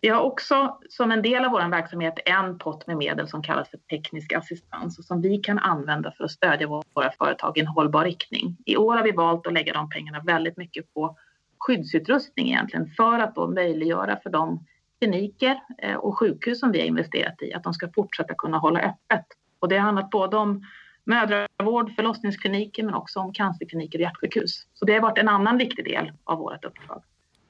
Vi 0.00 0.08
har 0.08 0.20
också 0.20 0.78
som 0.88 1.10
en 1.10 1.22
del 1.22 1.44
av 1.44 1.50
vår 1.50 1.70
verksamhet 1.70 2.14
en 2.24 2.58
pott 2.58 2.86
med 2.86 2.96
medel 2.96 3.28
som 3.28 3.42
kallas 3.42 3.68
för 3.68 3.78
teknisk 3.78 4.32
assistans 4.32 4.98
och 4.98 5.04
som 5.04 5.22
vi 5.22 5.38
kan 5.38 5.58
använda 5.58 6.12
för 6.12 6.24
att 6.24 6.30
stödja 6.30 6.66
våra 6.66 7.10
företag 7.18 7.58
i 7.58 7.60
en 7.60 7.66
hållbar 7.66 8.04
riktning. 8.04 8.56
I 8.66 8.76
år 8.76 8.96
har 8.96 9.04
vi 9.04 9.12
valt 9.12 9.46
att 9.46 9.52
lägga 9.52 9.72
de 9.72 9.88
pengarna 9.88 10.20
väldigt 10.20 10.56
mycket 10.56 10.94
på 10.94 11.16
skyddsutrustning 11.58 12.48
egentligen 12.48 12.86
för 12.96 13.18
att 13.18 13.34
då 13.34 13.48
möjliggöra 13.48 14.16
för 14.22 14.30
de 14.30 14.66
kliniker 15.00 15.60
eh, 15.78 15.94
och 15.94 16.18
sjukhus 16.18 16.60
som 16.60 16.72
vi 16.72 16.78
har 16.80 16.86
investerat 16.86 17.42
i, 17.42 17.54
att 17.54 17.64
de 17.64 17.74
ska 17.74 17.88
fortsätta 17.94 18.34
kunna 18.34 18.58
hålla 18.58 18.80
öppet. 18.80 19.26
Och 19.58 19.68
det 19.68 19.76
har 19.76 19.82
handlat 19.82 20.10
både 20.10 20.36
om 20.36 20.62
mödravård, 21.04 21.94
förlossningskliniker 21.96 22.82
men 22.82 22.94
också 22.94 23.20
om 23.20 23.32
cancerkliniker 23.32 23.98
och 23.98 24.02
hjärtsjukhus. 24.02 24.66
Så 24.74 24.84
det 24.84 24.92
har 24.92 25.00
varit 25.00 25.18
en 25.18 25.28
annan 25.28 25.58
viktig 25.58 25.84
del 25.84 26.12
av 26.24 26.38
vårt 26.38 26.64
uppdrag. 26.64 27.02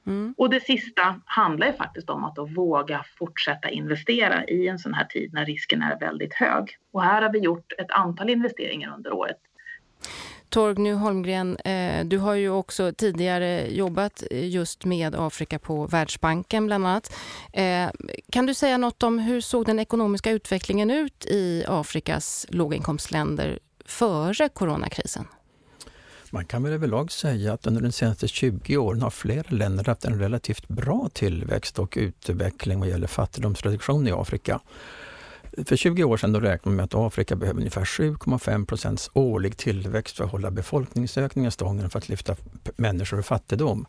Mm. 0.06 0.34
Och 0.36 0.50
det 0.50 0.60
sista 0.60 1.20
handlar 1.24 1.66
ju 1.66 1.72
faktiskt 1.72 2.10
om 2.10 2.24
att 2.24 2.38
våga 2.56 3.04
fortsätta 3.18 3.68
investera 3.68 4.44
i 4.44 4.68
en 4.68 4.78
sån 4.78 4.94
här 4.94 5.04
tid 5.04 5.32
när 5.32 5.44
risken 5.44 5.82
är 5.82 6.00
väldigt 6.00 6.34
hög. 6.34 6.76
Och 6.92 7.02
här 7.02 7.22
har 7.22 7.32
vi 7.32 7.38
gjort 7.38 7.72
ett 7.78 7.90
antal 7.90 8.30
investeringar 8.30 8.94
under 8.94 9.12
året. 9.12 9.38
Torgny 10.48 10.92
Holmgren, 10.92 11.56
eh, 11.56 12.04
du 12.04 12.18
har 12.18 12.34
ju 12.34 12.50
också 12.50 12.92
tidigare 12.92 13.68
jobbat 13.68 14.22
eh, 14.30 14.48
just 14.48 14.84
med 14.84 15.14
Afrika 15.14 15.58
på 15.58 15.86
Världsbanken 15.86 16.66
bland 16.66 16.86
annat. 16.86 17.12
Eh, 17.52 17.88
kan 18.32 18.46
du 18.46 18.54
säga 18.54 18.78
något 18.78 19.02
om 19.02 19.18
hur 19.18 19.40
såg 19.40 19.66
den 19.66 19.78
ekonomiska 19.78 20.30
utvecklingen 20.30 20.90
ut 20.90 21.26
i 21.26 21.64
Afrikas 21.68 22.46
låginkomstländer 22.48 23.58
före 23.84 24.48
coronakrisen? 24.48 25.26
Man 26.30 26.44
kan 26.44 26.62
väl 26.62 26.72
överlag 26.72 27.12
säga 27.12 27.52
att 27.52 27.66
under 27.66 27.82
de 27.82 27.92
senaste 27.92 28.28
20 28.28 28.76
åren 28.76 29.02
har 29.02 29.10
flera 29.10 29.44
länder 29.48 29.84
haft 29.84 30.04
en 30.04 30.18
relativt 30.18 30.68
bra 30.68 31.08
tillväxt 31.12 31.78
och 31.78 31.94
utveckling 31.96 32.80
vad 32.80 32.88
gäller 32.88 33.06
fattigdomsreduktion 33.06 34.08
i 34.08 34.12
Afrika. 34.12 34.60
För 35.66 35.76
20 35.76 36.04
år 36.04 36.16
sedan 36.16 36.32
då 36.32 36.40
räknade 36.40 36.68
man 36.68 36.76
med 36.76 36.84
att 36.84 36.94
Afrika 36.94 37.36
behöver 37.36 37.60
ungefär 37.60 37.84
7,5 37.84 38.66
procents 38.66 39.10
årlig 39.12 39.56
tillväxt 39.56 40.16
för 40.16 40.24
att 40.24 40.30
hålla 40.30 40.50
befolkningsökningen 40.50 41.50
stången 41.50 41.90
för 41.90 41.98
att 41.98 42.08
lyfta 42.08 42.36
människor 42.76 43.18
ur 43.18 43.22
fattigdom. 43.22 43.86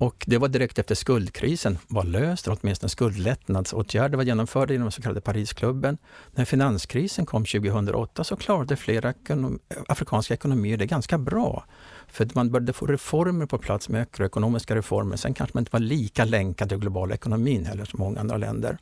Och 0.00 0.24
det 0.26 0.38
var 0.38 0.48
direkt 0.48 0.78
efter 0.78 0.94
skuldkrisen 0.94 1.78
var 1.88 2.04
löst, 2.04 2.46
eller 2.46 2.58
åtminstone 2.62 2.90
skuldlättnadsåtgärder 2.90 4.16
var 4.16 4.24
genomförda 4.24 4.74
inom 4.74 4.84
den 4.84 4.92
så 4.92 5.02
kallade 5.02 5.20
Parisklubben. 5.20 5.98
När 6.30 6.44
finanskrisen 6.44 7.26
kom 7.26 7.44
2008 7.44 8.24
så 8.24 8.36
klarade 8.36 8.76
flera 8.76 9.10
ekonom 9.10 9.58
afrikanska 9.88 10.34
ekonomier 10.34 10.76
det 10.76 10.86
ganska 10.86 11.18
bra. 11.18 11.64
För 12.08 12.28
man 12.34 12.50
började 12.50 12.72
få 12.72 12.86
reformer 12.86 13.46
på 13.46 13.58
plats, 13.58 13.88
makroekonomiska 13.88 14.74
reformer. 14.74 15.16
Sen 15.16 15.34
kanske 15.34 15.56
man 15.56 15.62
inte 15.62 15.72
var 15.72 15.80
lika 15.80 16.24
länkad 16.24 16.68
till 16.68 16.78
globala 16.78 17.14
ekonomin 17.14 17.64
heller 17.64 17.84
som 17.84 18.00
många 18.00 18.20
andra 18.20 18.36
länder. 18.36 18.78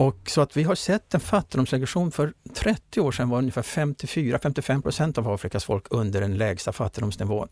Och 0.00 0.30
så 0.30 0.40
att 0.40 0.56
vi 0.56 0.62
har 0.62 0.74
sett 0.74 1.14
en 1.14 1.20
fattigdomsregression. 1.20 2.10
För 2.10 2.32
30 2.54 3.00
år 3.00 3.12
sedan 3.12 3.28
var 3.28 3.38
ungefär 3.38 3.62
54-55 3.62 4.82
procent 4.82 5.18
av 5.18 5.28
Afrikas 5.28 5.64
folk 5.64 5.86
under 5.90 6.20
den 6.20 6.36
lägsta 6.36 6.72
fattigdomsnivån. 6.72 7.48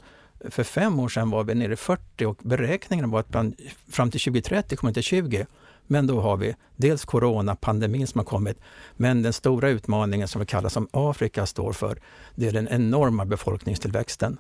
För 0.51 0.63
fem 0.63 1.01
år 1.01 1.09
sedan 1.09 1.31
var 1.31 1.45
vi 1.45 1.55
nere 1.55 1.73
i 1.73 1.77
40 1.77 2.27
och 2.27 2.39
beräkningen 2.43 3.11
var 3.11 3.21
att 3.21 3.29
bland, 3.29 3.61
fram 3.89 4.11
till 4.11 4.21
2030 4.21 4.77
kommer 4.77 4.91
det 4.91 4.95
till 4.95 5.03
20. 5.03 5.47
Men 5.87 6.07
då 6.07 6.21
har 6.21 6.37
vi 6.37 6.55
dels 6.77 7.05
coronapandemin 7.05 8.07
som 8.07 8.19
har 8.19 8.25
kommit, 8.25 8.61
men 8.97 9.23
den 9.23 9.33
stora 9.33 9.69
utmaningen 9.69 10.29
som 10.29 10.41
vi 10.41 10.47
kallar 10.47 10.69
som 10.69 10.89
Afrika 10.91 11.47
står 11.47 11.73
för, 11.73 11.99
det 12.35 12.49
är 12.49 12.53
den 12.53 12.69
enorma 12.69 13.25
befolkningstillväxten. 13.25 14.39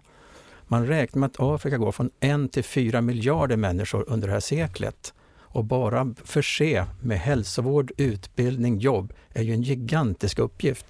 Man 0.66 0.86
räknar 0.86 1.20
med 1.20 1.26
att 1.26 1.40
Afrika 1.40 1.78
går 1.78 1.92
från 1.92 2.10
en 2.20 2.48
till 2.48 2.64
fyra 2.64 3.00
miljarder 3.00 3.56
människor 3.56 4.04
under 4.08 4.28
det 4.28 4.32
här 4.32 4.40
seklet. 4.40 5.14
Och 5.56 5.64
bara 5.64 6.14
förse 6.24 6.84
med 7.00 7.18
hälsovård, 7.18 7.92
utbildning, 7.96 8.78
jobb 8.78 9.12
är 9.32 9.42
ju 9.42 9.52
en 9.52 9.62
gigantisk 9.62 10.38
uppgift. 10.38 10.86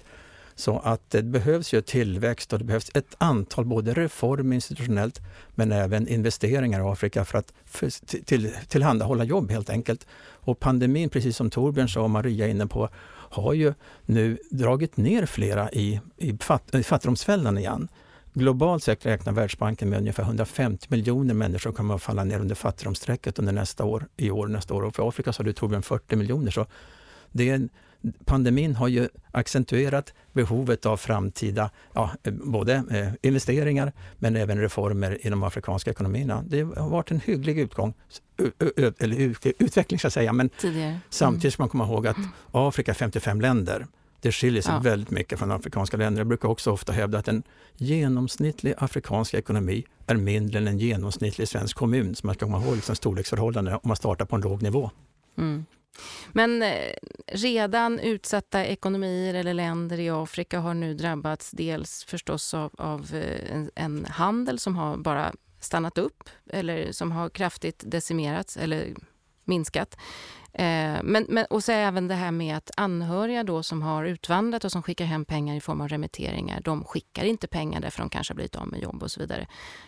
Så 0.55 0.79
att 0.79 1.09
det 1.09 1.23
behövs 1.23 1.73
ju 1.73 1.81
tillväxt 1.81 2.53
och 2.53 2.59
det 2.59 2.65
behövs 2.65 2.91
ett 2.93 3.15
antal 3.17 3.65
både 3.65 3.93
reformer 3.93 4.55
institutionellt 4.55 5.21
men 5.55 5.71
även 5.71 6.07
investeringar 6.07 6.79
i 6.79 6.83
Afrika 6.83 7.25
för 7.25 7.37
att 7.37 7.53
för, 7.65 7.89
till, 8.23 8.51
tillhandahålla 8.67 9.23
jobb 9.23 9.51
helt 9.51 9.69
enkelt. 9.69 10.07
Och 10.19 10.59
pandemin, 10.59 11.09
precis 11.09 11.37
som 11.37 11.49
Torbjörn 11.49 11.89
sa 11.89 12.01
och 12.01 12.09
Maria 12.09 12.45
är 12.45 12.49
inne 12.49 12.67
på, 12.67 12.89
har 13.29 13.53
ju 13.53 13.73
nu 14.05 14.37
dragit 14.51 14.97
ner 14.97 15.25
flera 15.25 15.71
i, 15.71 16.01
i, 16.17 16.37
fatt, 16.37 16.75
i 16.75 16.83
fattigdomsfällan 16.83 17.57
igen. 17.57 17.87
Globalt 18.37 18.83
sett 18.83 19.05
räknar 19.05 19.33
Världsbanken 19.33 19.89
med 19.89 19.99
ungefär 19.99 20.23
150 20.23 20.87
miljoner 20.89 21.33
människor 21.33 21.71
kommer 21.71 21.95
att 21.95 22.01
falla 22.01 22.23
ner 22.23 22.39
under 22.39 22.55
fattigdomsstrecket 22.55 23.39
under 23.39 23.53
nästa 23.53 23.85
år, 23.85 24.07
i 24.17 24.31
år 24.31 24.47
nästa 24.47 24.73
år. 24.73 24.83
Och 24.83 24.95
för 24.95 25.07
Afrika 25.07 25.33
så 25.33 25.39
har 25.39 25.45
du 25.45 25.53
Torbjörn 25.53 25.81
40 25.81 26.15
miljoner. 26.15 26.51
Så 26.51 26.65
det 27.31 27.49
är 27.49 27.69
pandemin 28.25 28.75
har 28.75 28.87
ju 28.87 29.09
accentuerat 29.31 30.13
behovet 30.33 30.85
av 30.85 30.97
framtida 30.97 31.69
ja, 31.93 32.11
både 32.31 32.73
eh, 32.73 33.29
investeringar 33.29 33.93
men 34.17 34.35
även 34.35 34.61
reformer 34.61 35.27
i 35.27 35.29
de 35.29 35.43
afrikanska 35.43 35.91
ekonomierna. 35.91 36.43
Det 36.47 36.61
har 36.61 36.89
varit 36.89 37.11
en 37.11 37.19
hygglig 37.19 37.59
utgång, 37.59 37.93
eller 38.99 39.35
utveckling 39.59 39.99
ska 39.99 40.05
jag 40.05 40.13
säga, 40.13 40.33
men 40.33 40.49
mm. 40.63 40.97
samtidigt 41.09 41.53
ska 41.53 41.63
man 41.63 41.69
komma 41.69 41.85
ihåg 41.85 42.07
att 42.07 42.17
Afrika 42.51 42.91
är 42.91 42.95
55 42.95 43.41
länder. 43.41 43.87
Det 44.21 44.31
skiljer 44.31 44.61
sig 44.61 44.73
ja. 44.73 44.79
väldigt 44.79 45.11
mycket 45.11 45.39
från 45.39 45.51
afrikanska 45.51 45.97
länder. 45.97 46.19
Jag 46.19 46.27
brukar 46.27 46.49
också 46.49 46.71
ofta 46.71 46.93
hävda 46.93 47.17
att 47.17 47.27
en 47.27 47.43
genomsnittlig 47.75 48.73
afrikansk 48.77 49.33
ekonomi 49.33 49.85
är 50.07 50.15
mindre 50.15 50.57
än 50.57 50.67
en 50.67 50.79
genomsnittlig 50.79 51.47
svensk 51.47 51.77
kommun. 51.77 52.15
Så 52.15 52.25
man 52.25 52.35
ska 52.35 52.45
komma 52.45 52.63
ihåg 52.63 52.75
liksom 52.75 52.95
storleksförhållanden 52.95 53.73
om 53.73 53.79
man 53.83 53.97
startar 53.97 54.25
på 54.25 54.35
en 54.35 54.41
låg 54.41 54.61
nivå. 54.61 54.91
Mm. 55.37 55.65
Men 56.31 56.61
eh, 56.61 56.93
redan 57.27 57.99
utsatta 57.99 58.65
ekonomier 58.65 59.33
eller 59.33 59.53
länder 59.53 59.99
i 59.99 60.09
Afrika 60.09 60.59
har 60.59 60.73
nu 60.73 60.93
drabbats 60.93 61.51
dels 61.51 62.03
förstås 62.03 62.53
av, 62.53 62.71
av 62.77 63.15
eh, 63.15 63.55
en, 63.55 63.71
en, 63.75 64.05
handel 64.05 64.59
som 64.59 64.75
har 64.75 64.97
bara 64.97 65.33
stannat 65.59 65.97
upp 65.97 66.29
eller 66.49 66.91
som 66.91 67.11
har 67.11 67.29
kraftigt 67.29 67.83
decimerats 67.85 68.57
eller 68.57 68.95
minskat. 69.45 69.97
Eh, 70.57 71.03
men, 71.03 71.25
men, 71.29 71.45
och 71.49 71.63
så 71.63 71.71
även 71.71 72.07
det 72.07 72.15
här 72.15 72.31
med 72.31 72.57
att 72.57 72.71
anhöriga 72.77 73.43
då 73.43 73.63
som 73.63 73.81
har 73.81 74.05
utvandrat 74.05 74.65
och 74.65 74.71
som 74.71 74.83
skickar 74.83 75.05
hem 75.05 75.25
pengar 75.25 75.55
i 75.55 75.61
form 75.61 75.81
av 75.81 75.87
remitteringar, 75.87 76.61
de 76.61 76.83
skickar 76.83 77.23
inte 77.25 77.47
pengar 77.47 77.81
därför 77.81 77.99
de 77.99 78.09
kanske 78.09 78.31
har 78.31 78.35
blivit 78.35 78.55
av 78.55 78.67
med 78.67 78.81
jobb 78.81 79.03
och 79.03 79.11
så 79.11 79.19
vidare. 79.19 79.47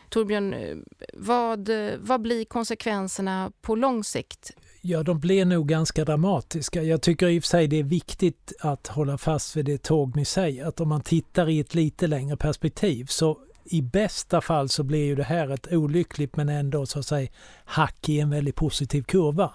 Torbjörn, 0.10 0.54
eh, 0.54 0.78
vad, 1.14 1.70
vad 2.00 2.22
blir 2.22 2.46
konsekvenserna 2.46 3.52
på 3.62 3.76
lång 3.76 4.04
sikt 4.04 4.52
Ja, 4.82 5.04
de 5.04 5.20
blir 5.20 5.46
nog 5.46 5.68
ganska 5.68 6.06
dramatiska. 6.06 6.84
Jag 6.84 7.02
tycker 7.02 7.28
i 7.28 7.40
och 7.40 7.44
för 7.44 7.48
sig 7.48 7.68
det 7.68 7.80
är 7.80 7.84
viktigt 7.84 8.54
att 8.60 8.88
hålla 8.88 9.18
fast 9.18 9.56
vid 9.56 9.66
det 9.66 9.84
tåg 9.84 10.16
ni 10.16 10.26
säger. 10.26 10.66
Att 10.66 10.80
om 10.80 10.90
man 10.90 11.02
tittar 11.02 11.50
i 11.50 11.60
ett 11.60 11.76
lite 11.76 12.08
längre 12.08 12.38
perspektiv 12.38 13.06
så 13.06 13.38
i 13.70 13.82
bästa 13.82 14.42
fall 14.42 14.70
så 14.70 14.84
blir 14.84 15.06
ju 15.06 15.16
det 15.16 15.24
här 15.24 15.50
ett 15.50 15.74
olyckligt 15.74 16.36
men 16.36 16.50
ändå 16.50 16.86
så 16.86 17.00
att 17.00 17.06
säga 17.06 17.30
hack 17.66 18.10
i 18.10 18.20
en 18.20 18.30
väldigt 18.30 18.56
positiv 18.56 19.04
kurva 19.04 19.52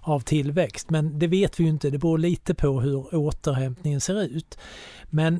av 0.00 0.20
tillväxt. 0.20 0.90
Men 0.90 1.18
det 1.18 1.26
vet 1.26 1.60
vi 1.60 1.64
ju 1.64 1.70
inte. 1.70 1.90
Det 1.90 1.98
beror 1.98 2.18
lite 2.18 2.54
på 2.54 2.80
hur 2.80 3.14
återhämtningen 3.14 4.00
ser 4.00 4.22
ut. 4.22 4.58
Men 5.10 5.34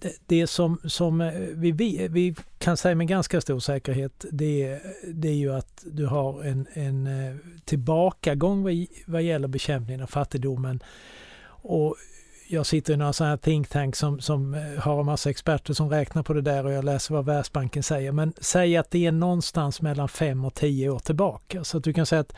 eh, 0.00 0.10
det 0.26 0.46
som, 0.46 0.80
som 0.84 1.20
eh, 1.20 1.32
vi, 1.32 1.72
vi, 1.72 2.08
vi, 2.08 2.34
kan 2.58 2.76
säga 2.76 2.94
med 2.94 3.08
ganska 3.08 3.40
stor 3.40 3.60
säkerhet 3.60 4.24
det, 4.32 4.80
det 5.14 5.28
är 5.28 5.34
ju 5.34 5.52
att 5.52 5.84
du 5.86 6.06
har 6.06 6.42
en, 6.44 6.66
en 6.72 7.06
eh, 7.06 7.36
tillbakagång 7.64 8.62
vad, 8.62 8.86
vad 9.06 9.22
gäller 9.22 9.48
bekämpningen 9.48 10.02
av 10.02 10.06
fattigdomen. 10.06 10.82
Och 11.48 11.96
jag 12.48 12.66
sitter 12.66 12.92
i 12.92 12.96
några 12.96 13.12
sådana 13.12 13.30
här 13.30 13.36
think 13.36 13.68
tanks 13.68 13.98
som, 13.98 14.20
som 14.20 14.54
eh, 14.54 14.82
har 14.82 15.00
en 15.00 15.06
massa 15.06 15.30
experter 15.30 15.74
som 15.74 15.90
räknar 15.90 16.22
på 16.22 16.32
det 16.32 16.42
där 16.42 16.66
och 16.66 16.72
jag 16.72 16.84
läser 16.84 17.14
vad 17.14 17.24
Världsbanken 17.24 17.82
säger. 17.82 18.12
Men 18.12 18.32
säg 18.40 18.76
att 18.76 18.90
det 18.90 19.06
är 19.06 19.12
någonstans 19.12 19.80
mellan 19.80 20.08
fem 20.08 20.44
och 20.44 20.54
tio 20.54 20.88
år 20.90 20.98
tillbaka. 20.98 21.64
Så 21.64 21.78
att 21.78 21.84
du 21.84 21.92
kan 21.92 22.06
säga 22.06 22.20
att 22.20 22.32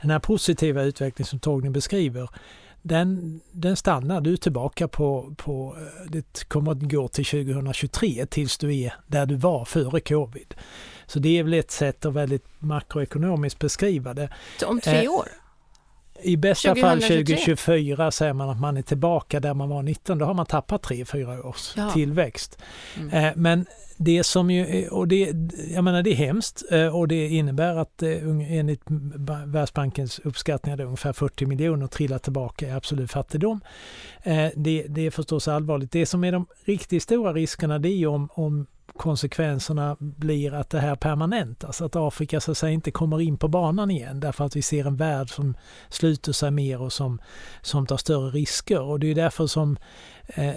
den 0.00 0.10
här 0.10 0.18
positiva 0.18 0.82
utvecklingen 0.82 1.26
som 1.26 1.38
Torgny 1.38 1.70
beskriver 1.70 2.28
den, 2.82 3.40
den 3.52 3.76
stannar 3.76 4.20
du 4.20 4.36
tillbaka 4.36 4.88
på, 4.88 5.34
på, 5.36 5.76
eh, 5.78 6.10
det 6.10 6.48
kommer 6.48 6.72
att 6.72 6.90
gå 6.90 7.08
till 7.08 7.24
2023 7.24 8.26
tills 8.26 8.58
du 8.58 8.76
är 8.76 8.94
där 9.06 9.26
du 9.26 9.34
var 9.34 9.64
före 9.64 10.00
covid. 10.00 10.54
Så 11.06 11.18
det 11.18 11.38
är 11.38 11.42
väl 11.42 11.54
ett 11.54 11.70
sätt 11.70 12.06
att 12.06 12.14
väldigt 12.14 12.44
makroekonomiskt 12.58 13.58
beskriva 13.58 14.14
det. 14.14 14.30
Så 14.60 14.66
om 14.66 14.80
tre 14.80 15.04
eh, 15.04 15.12
år? 15.12 15.28
I 16.22 16.36
bästa 16.36 16.68
2023. 16.68 16.82
fall 16.82 17.24
2024 17.24 18.10
säger 18.10 18.32
man 18.32 18.50
att 18.50 18.60
man 18.60 18.76
är 18.76 18.82
tillbaka 18.82 19.40
där 19.40 19.54
man 19.54 19.68
var 19.68 19.82
19. 19.82 20.18
Då 20.18 20.24
har 20.24 20.34
man 20.34 20.46
tappat 20.46 20.86
3-4 20.86 21.46
års 21.46 21.72
ja. 21.76 21.90
tillväxt. 21.90 22.58
Mm. 22.96 23.24
Eh, 23.24 23.32
men 23.36 23.66
det 23.96 24.24
som 24.24 24.50
ju, 24.50 24.88
och 24.88 25.08
det, 25.08 25.32
jag 25.74 25.84
menar 25.84 26.02
det 26.02 26.10
är 26.10 26.14
hemskt 26.14 26.62
eh, 26.70 26.96
och 26.96 27.08
det 27.08 27.28
innebär 27.28 27.76
att 27.76 28.02
eh, 28.02 28.10
enligt 28.58 28.82
Världsbankens 29.46 30.18
uppskattningar 30.18 30.76
det 30.76 30.84
ungefär 30.84 31.12
40 31.12 31.46
miljoner 31.46 31.86
trillar 31.86 32.18
tillbaka 32.18 32.68
i 32.68 32.70
absolut 32.70 33.10
fattigdom. 33.10 33.60
Det, 34.54 34.86
det 34.88 35.06
är 35.06 35.10
förstås 35.10 35.48
allvarligt. 35.48 35.92
Det 35.92 36.06
som 36.06 36.24
är 36.24 36.32
de 36.32 36.46
riktigt 36.64 37.02
stora 37.02 37.32
riskerna 37.32 37.78
det 37.78 37.88
är 37.88 37.96
ju 37.96 38.06
om, 38.06 38.28
om 38.32 38.66
konsekvenserna 39.00 39.96
blir 39.98 40.54
att 40.54 40.70
det 40.70 40.80
här 40.80 40.96
permanentas, 40.96 41.68
alltså 41.68 41.84
att 41.84 41.96
Afrika 41.96 42.40
så 42.40 42.50
att 42.50 42.58
säga 42.58 42.72
inte 42.72 42.90
kommer 42.90 43.20
in 43.20 43.38
på 43.38 43.48
banan 43.48 43.90
igen 43.90 44.20
därför 44.20 44.44
att 44.44 44.56
vi 44.56 44.62
ser 44.62 44.84
en 44.84 44.96
värld 44.96 45.30
som 45.30 45.54
sluter 45.88 46.32
sig 46.32 46.50
mer 46.50 46.80
och 46.80 46.92
som, 46.92 47.20
som 47.62 47.86
tar 47.86 47.96
större 47.96 48.30
risker. 48.30 48.80
Och 48.80 49.00
det 49.00 49.10
är 49.10 49.14
därför 49.14 49.46
som 49.46 49.76
eh, 50.26 50.54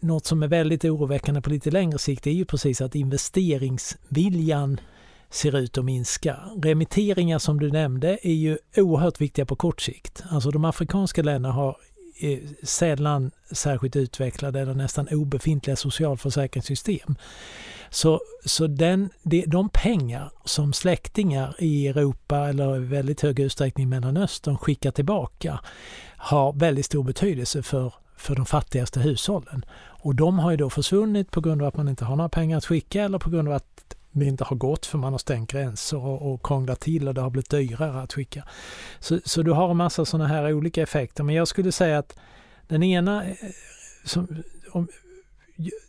något 0.00 0.26
som 0.26 0.42
är 0.42 0.48
väldigt 0.48 0.84
oroväckande 0.84 1.40
på 1.40 1.50
lite 1.50 1.70
längre 1.70 1.98
sikt 1.98 2.26
är 2.26 2.30
ju 2.30 2.44
precis 2.44 2.80
att 2.80 2.94
investeringsviljan 2.94 4.80
ser 5.30 5.58
ut 5.58 5.78
att 5.78 5.84
minska. 5.84 6.36
Remitteringar 6.62 7.38
som 7.38 7.60
du 7.60 7.70
nämnde 7.70 8.18
är 8.22 8.34
ju 8.34 8.58
oerhört 8.76 9.20
viktiga 9.20 9.46
på 9.46 9.56
kort 9.56 9.80
sikt. 9.80 10.22
Alltså 10.30 10.50
de 10.50 10.64
afrikanska 10.64 11.22
länderna 11.22 11.54
har 11.54 11.76
Eh, 12.20 12.38
sällan 12.62 13.30
särskilt 13.50 13.96
utvecklade 13.96 14.60
eller 14.60 14.74
nästan 14.74 15.08
obefintliga 15.10 15.76
socialförsäkringssystem. 15.76 17.16
Så, 17.90 18.20
så 18.44 18.66
den, 18.66 19.10
de 19.46 19.68
pengar 19.68 20.30
som 20.44 20.72
släktingar 20.72 21.54
i 21.58 21.88
Europa 21.88 22.48
eller 22.48 22.76
i 22.76 22.78
väldigt 22.78 23.20
hög 23.20 23.40
utsträckning 23.40 23.84
i 23.84 23.88
Mellanöstern 23.88 24.58
skickar 24.58 24.90
tillbaka 24.90 25.60
har 26.16 26.52
väldigt 26.52 26.86
stor 26.86 27.04
betydelse 27.04 27.62
för, 27.62 27.94
för 28.16 28.34
de 28.34 28.46
fattigaste 28.46 29.00
hushållen. 29.00 29.64
Och 29.74 30.14
de 30.14 30.38
har 30.38 30.50
ju 30.50 30.56
då 30.56 30.70
försvunnit 30.70 31.30
på 31.30 31.40
grund 31.40 31.62
av 31.62 31.68
att 31.68 31.76
man 31.76 31.88
inte 31.88 32.04
har 32.04 32.16
några 32.16 32.28
pengar 32.28 32.58
att 32.58 32.66
skicka 32.66 33.02
eller 33.02 33.18
på 33.18 33.30
grund 33.30 33.48
av 33.48 33.54
att 33.54 33.93
det 34.20 34.24
inte 34.24 34.44
har 34.44 34.56
gått 34.56 34.86
för 34.86 34.98
man 34.98 35.12
har 35.12 35.18
stängt 35.18 35.52
gränser 35.52 35.96
och, 35.96 36.32
och 36.32 36.46
krånglat 36.46 36.80
till 36.80 37.08
och 37.08 37.14
det 37.14 37.20
har 37.20 37.30
blivit 37.30 37.50
dyrare 37.50 38.02
att 38.02 38.12
skicka. 38.12 38.44
Så, 38.98 39.18
så 39.24 39.42
du 39.42 39.52
har 39.52 39.70
en 39.70 39.76
massa 39.76 40.04
sådana 40.04 40.28
här 40.28 40.52
olika 40.52 40.82
effekter. 40.82 41.24
Men 41.24 41.34
jag 41.34 41.48
skulle 41.48 41.72
säga 41.72 41.98
att 41.98 42.16
den 42.68 42.82
ena, 42.82 43.24
eh, 43.24 43.36
som, 44.04 44.42
om, 44.70 44.88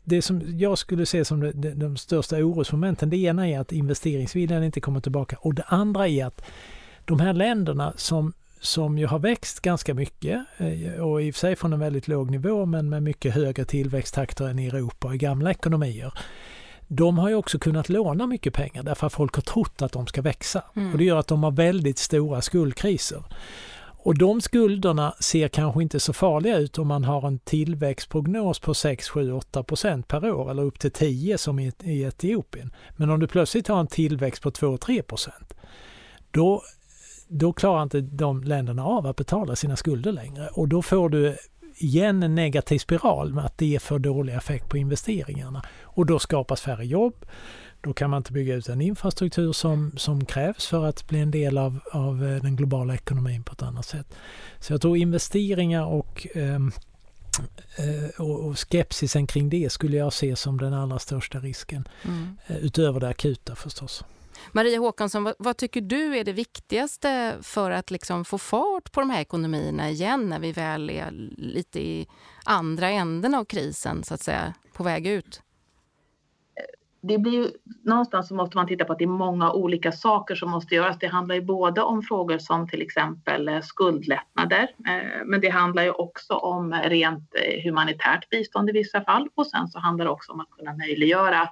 det 0.04 0.22
som 0.22 0.42
jag 0.58 0.78
skulle 0.78 1.06
se 1.06 1.26
som 1.26 1.40
de, 1.40 1.52
de, 1.52 1.70
de 1.70 1.98
största 1.98 2.38
orosmomenten, 2.38 3.10
det 3.10 3.18
ena 3.18 3.50
är 3.50 3.60
att 3.60 3.72
investeringsviljan 3.72 4.64
inte 4.64 4.82
kommer 4.82 5.00
tillbaka 5.00 5.38
och 5.40 5.54
det 5.54 5.64
andra 5.68 6.08
är 6.08 6.26
att 6.26 6.42
de 7.06 7.20
här 7.20 7.34
länderna 7.34 7.94
som 7.96 8.34
som 8.60 8.98
ju 8.98 9.08
har 9.08 9.20
växt 9.20 9.60
ganska 9.60 9.94
mycket 9.94 10.46
eh, 10.58 11.04
och 11.04 11.22
i 11.22 11.32
och 11.32 11.36
för 11.36 11.40
sig 11.40 11.56
från 11.56 11.74
en 11.74 11.80
väldigt 11.80 12.08
låg 12.08 12.32
nivå 12.32 12.66
men 12.66 12.90
med 12.90 13.04
mycket 13.04 13.34
högre 13.34 13.66
tillväxttakter 13.66 14.48
än 14.48 14.60
i 14.60 14.68
Europa 14.68 15.08
och 15.08 15.16
i 15.16 15.18
gamla 15.18 15.52
ekonomier. 15.52 16.14
De 16.88 17.18
har 17.18 17.30
ju 17.30 17.36
också 17.36 17.60
kunnat 17.60 17.90
låna 17.90 18.28
mycket 18.28 18.54
pengar 18.54 18.84
därför 18.84 19.08
att 19.08 19.14
folk 19.14 19.36
har 19.36 19.42
trott 19.42 19.82
att 19.82 19.92
de 19.92 20.08
ska 20.08 20.22
växa. 20.22 20.64
Mm. 20.76 20.92
Och 20.92 20.98
det 20.98 21.04
gör 21.04 21.18
att 21.18 21.28
de 21.28 21.44
har 21.44 21.52
väldigt 21.52 21.98
stora 21.98 22.42
skuldkriser. 22.42 23.24
Och 24.06 24.18
de 24.18 24.42
skulderna 24.42 25.16
ser 25.20 25.48
kanske 25.48 25.82
inte 25.82 26.00
så 26.00 26.14
farliga 26.14 26.58
ut 26.58 26.78
om 26.78 26.88
man 26.88 27.04
har 27.04 27.28
en 27.28 27.40
tillväxtprognos 27.40 28.60
på 28.60 28.74
6, 28.74 29.10
7, 29.10 29.32
8 29.32 29.64
procent 29.64 30.08
per 30.08 30.32
år 30.32 30.52
eller 30.52 30.64
upp 30.64 30.80
till 30.80 30.92
10 30.92 31.38
som 31.38 31.60
i, 31.60 31.72
i 31.84 32.04
Etiopien. 32.04 32.74
Men 32.96 33.10
om 33.10 33.20
du 33.20 33.28
plötsligt 33.28 33.68
har 33.68 33.80
en 33.80 33.88
tillväxt 33.88 34.42
på 34.42 34.50
2-3 34.50 35.02
procent, 35.02 35.54
då, 36.32 36.62
då 37.28 37.54
klarar 37.54 37.84
inte 37.84 38.02
de 38.02 38.44
länderna 38.44 38.86
av 38.86 39.08
att 39.08 39.16
betala 39.16 39.56
sina 39.56 39.76
skulder 39.76 40.12
längre 40.12 40.48
och 40.48 40.68
då 40.68 40.82
får 40.82 41.10
du 41.10 41.38
igen 41.78 42.24
en 42.24 42.36
negativ 42.36 42.80
spiral 42.80 43.34
med 43.34 43.46
att 43.46 43.58
det 43.58 43.76
är 43.76 43.80
för 43.80 44.00
dålig 44.00 44.34
effekt 44.34 44.70
på 44.70 44.78
investeringarna 44.78 45.64
och 45.82 46.06
då 46.06 46.20
skapas 46.20 46.62
färre 46.62 46.86
jobb. 46.86 47.26
Då 47.82 47.94
kan 47.94 48.10
man 48.10 48.18
inte 48.18 48.32
bygga 48.32 48.56
ut 48.56 48.70
en 48.70 48.82
infrastruktur 48.82 49.54
som, 49.54 49.92
som 49.98 50.26
krävs 50.26 50.68
för 50.68 50.86
att 50.86 51.08
bli 51.08 51.20
en 51.20 51.32
del 51.32 51.58
av, 51.58 51.80
av 51.92 52.26
eh, 52.26 52.42
den 52.42 52.56
globala 52.56 52.94
ekonomin 52.94 53.44
på 53.44 53.54
ett 53.54 53.62
annat 53.62 53.86
sätt. 53.86 54.08
Så 54.60 54.74
jag 54.74 54.82
tror 54.82 54.98
investeringar 54.98 55.86
och, 55.86 56.28
ehm, 56.36 56.72
eh, 57.78 58.22
och 58.22 58.60
skepsisen 58.60 59.28
kring 59.28 59.50
det 59.50 59.72
skulle 59.72 59.98
jag 59.98 60.14
se 60.14 60.36
som 60.36 60.58
den 60.58 60.74
allra 60.74 61.00
största 61.00 61.40
risken. 61.40 61.88
Mm. 62.06 62.38
Eh, 62.48 62.58
utöver 62.58 63.00
det 63.00 63.08
akuta 63.08 63.56
förstås. 63.56 64.04
Maria 64.52 64.80
Håkansson, 64.80 65.24
vad, 65.24 65.36
vad, 65.40 65.58
tycker 65.58 65.82
du 65.82 66.18
är 66.18 66.24
det 66.24 66.34
viktigaste 66.34 67.38
för 67.42 67.72
att 67.72 67.92
liksom 67.92 68.26
få 68.26 68.38
fart 68.38 68.92
på 68.92 69.00
de 69.00 69.10
här 69.10 69.22
ekonomierna 69.22 69.90
igen 69.90 70.30
när 70.30 70.40
vi 70.40 70.52
väl 70.52 70.90
är 70.90 71.12
lite 71.38 71.80
i 71.80 72.08
andra 72.46 72.90
änden 72.90 73.36
av 73.36 73.46
krisen, 73.46 74.04
så 74.04 74.14
att 74.14 74.22
säga, 74.22 74.54
på 74.74 74.84
väg 74.84 75.08
ut? 75.08 75.42
det 77.08 77.18
blir 77.18 77.34
ju, 77.34 77.48
någonstans 77.84 78.28
så 78.28 78.36
måste 78.36 78.58
man 78.58 78.68
titta 78.68 78.86
på 78.86 78.94
att 78.94 79.00
det 79.00 79.06
är 79.06 79.08
många 79.08 79.52
olika 79.52 79.92
saker 79.92 80.36
som 80.36 80.52
måste 80.52 80.76
göras. 80.76 81.00
Det 81.00 81.08
handlar 81.08 81.36
ju 81.36 81.42
både 81.42 81.82
om 81.82 82.02
frågor 82.02 82.38
som 82.38 82.68
till 82.68 82.82
exempel 82.82 83.48
eh, 83.48 83.62
skuldlättnader, 83.62 84.70
eh, 84.88 85.26
men 85.26 85.42
det 85.42 85.50
handlar 85.50 85.84
ju 85.84 85.92
också 85.92 86.34
om 86.34 86.74
rent 86.74 87.36
eh, 87.36 87.64
humanitärt 87.64 88.30
bistånd 88.30 88.70
i 88.70 88.74
vissa 88.74 89.02
fall 89.02 89.30
och 89.36 89.48
sen 89.48 89.68
så 89.68 89.80
handlar 89.80 90.06
det 90.06 90.12
också 90.12 90.32
om 90.32 90.40
att 90.40 90.50
kunna 90.50 90.74
möjliggöra 90.74 91.50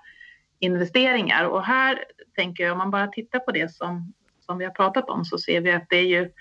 investeringar. 0.63 1.45
Och 1.45 1.63
här 1.63 2.03
tänker 2.35 2.63
jag, 2.63 2.71
om 2.71 2.77
man 2.77 2.91
bara 2.91 3.07
tittar 3.07 3.39
på 3.39 3.51
det 3.51 3.71
som, 3.71 4.13
som 4.45 4.57
vi 4.57 4.65
har 4.65 4.71
pratat 4.71 5.09
om 5.09 5.25
så 5.25 5.37
ser 5.37 5.61
vi 5.61 5.71
att 5.71 5.89
det 5.89 5.97
är 5.97 6.07
ju 6.07 6.31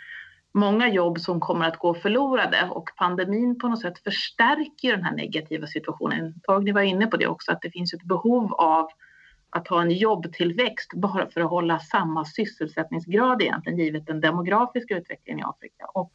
många 0.55 0.89
jobb 0.89 1.21
som 1.21 1.41
kommer 1.41 1.69
att 1.69 1.79
gå 1.79 1.95
förlorade 1.95 2.69
och 2.71 2.91
pandemin 2.97 3.59
på 3.59 3.69
något 3.69 3.81
sätt 3.81 3.99
förstärker 3.99 4.91
den 4.97 5.05
här 5.05 5.15
negativa 5.15 5.67
situationen. 5.67 6.35
Torgny 6.43 6.73
var 6.73 6.83
inne 6.83 7.07
på 7.07 7.17
det 7.17 7.27
också, 7.27 7.53
att 7.53 7.63
det 7.63 7.71
finns 7.71 7.95
ett 7.95 8.03
behov 8.03 8.55
av 8.55 8.89
att 9.51 9.69
ha 9.69 9.83
en 9.83 9.91
jobbtillväxt 9.91 10.93
bara 10.95 11.27
för 11.27 11.41
att 11.41 11.51
hålla 11.51 11.79
samma 11.79 12.25
sysselsättningsgrad 12.25 13.43
egentligen 13.43 13.79
givet 13.79 14.07
den 14.07 14.21
demografiska 14.21 14.97
utvecklingen 14.97 15.41
i 15.41 15.43
Afrika. 15.43 15.87
Och 15.95 16.13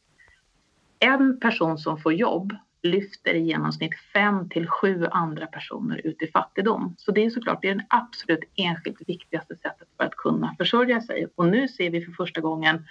en 1.00 1.40
person 1.40 1.78
som 1.78 1.98
får 1.98 2.14
jobb 2.14 2.54
lyfter 2.88 3.34
i 3.34 3.40
genomsnitt 3.40 3.96
fem 4.14 4.50
till 4.50 4.68
sju 4.68 5.06
andra 5.12 5.46
personer 5.48 6.02
ut 6.04 6.22
i 6.22 6.28
fattigdom. 6.28 6.96
Så 6.98 7.12
det 7.12 7.26
är 7.26 7.30
såklart 7.30 7.62
det 7.62 7.68
är 7.70 7.76
den 7.76 7.86
absolut 7.90 8.44
enskilt 8.56 8.98
viktigaste 9.08 9.56
sättet 9.56 9.88
för 9.98 10.04
att 10.04 10.16
kunna 10.16 10.56
försörja 10.58 11.02
sig. 11.02 11.28
Och 11.36 11.46
nu 11.46 11.68
ser 11.68 11.90
vi 11.90 12.02
för 12.02 12.12
första 12.12 12.42
gången 12.42 12.86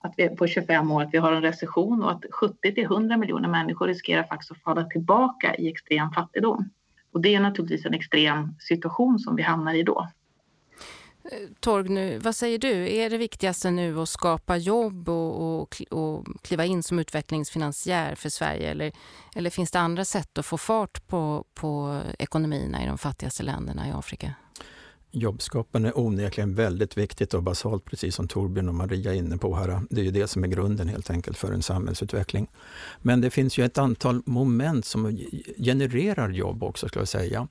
att 0.00 0.14
vi 0.16 0.28
på 0.28 0.46
25 0.46 0.90
år 0.90 1.02
att 1.02 1.14
vi 1.14 1.18
har 1.18 1.32
en 1.32 1.42
recession 1.42 2.02
och 2.02 2.10
att 2.10 2.24
70 2.30 2.74
till 2.74 2.84
100 2.84 3.16
miljoner 3.16 3.48
människor 3.48 3.86
riskerar 3.86 4.22
faktiskt 4.22 4.52
att 4.52 4.62
falla 4.62 4.84
tillbaka 4.84 5.54
i 5.54 5.68
extrem 5.68 6.10
fattigdom. 6.10 6.70
Och 7.12 7.20
det 7.20 7.34
är 7.34 7.40
naturligtvis 7.40 7.86
en 7.86 7.94
extrem 7.94 8.54
situation 8.58 9.18
som 9.18 9.36
vi 9.36 9.42
hamnar 9.42 9.74
i 9.74 9.82
då. 9.82 10.08
Torg, 11.60 11.88
nu, 11.88 12.18
vad 12.18 12.36
säger 12.36 12.58
du? 12.58 12.96
Är 12.96 13.10
det 13.10 13.16
viktigaste 13.16 13.70
nu 13.70 14.00
att 14.00 14.08
skapa 14.08 14.56
jobb 14.56 15.08
och, 15.08 15.60
och, 15.60 15.82
och 15.90 16.26
kliva 16.42 16.64
in 16.64 16.82
som 16.82 16.98
utvecklingsfinansiär 16.98 18.14
för 18.14 18.28
Sverige? 18.28 18.70
Eller, 18.70 18.92
eller 19.34 19.50
finns 19.50 19.70
det 19.70 19.80
andra 19.80 20.04
sätt 20.04 20.38
att 20.38 20.46
få 20.46 20.58
fart 20.58 21.06
på, 21.06 21.44
på 21.54 22.00
ekonomierna 22.18 22.84
i 22.84 22.86
de 22.86 22.98
fattigaste 22.98 23.42
länderna 23.42 23.88
i 23.88 23.90
Afrika? 23.90 24.34
Jobbskapande 25.10 25.88
är 25.88 25.98
onekligen 25.98 26.54
väldigt 26.54 26.96
viktigt 26.96 27.34
och 27.34 27.42
basalt, 27.42 27.84
precis 27.84 28.14
som 28.14 28.28
Torbjörn 28.28 28.68
och 28.68 28.74
Maria 28.74 29.12
är 29.12 29.16
inne 29.16 29.38
på 29.38 29.56
här. 29.56 29.80
Det 29.90 30.00
är 30.00 30.04
ju 30.04 30.10
det 30.10 30.28
som 30.28 30.44
är 30.44 30.48
grunden 30.48 30.88
helt 30.88 31.10
enkelt 31.10 31.38
för 31.38 31.52
en 31.52 31.62
samhällsutveckling. 31.62 32.50
Men 33.02 33.20
det 33.20 33.30
finns 33.30 33.58
ju 33.58 33.64
ett 33.64 33.78
antal 33.78 34.22
moment 34.26 34.84
som 34.84 35.18
genererar 35.58 36.30
jobb 36.30 36.62
också, 36.62 36.88
skulle 36.88 37.00
jag 37.00 37.08
säga. 37.08 37.48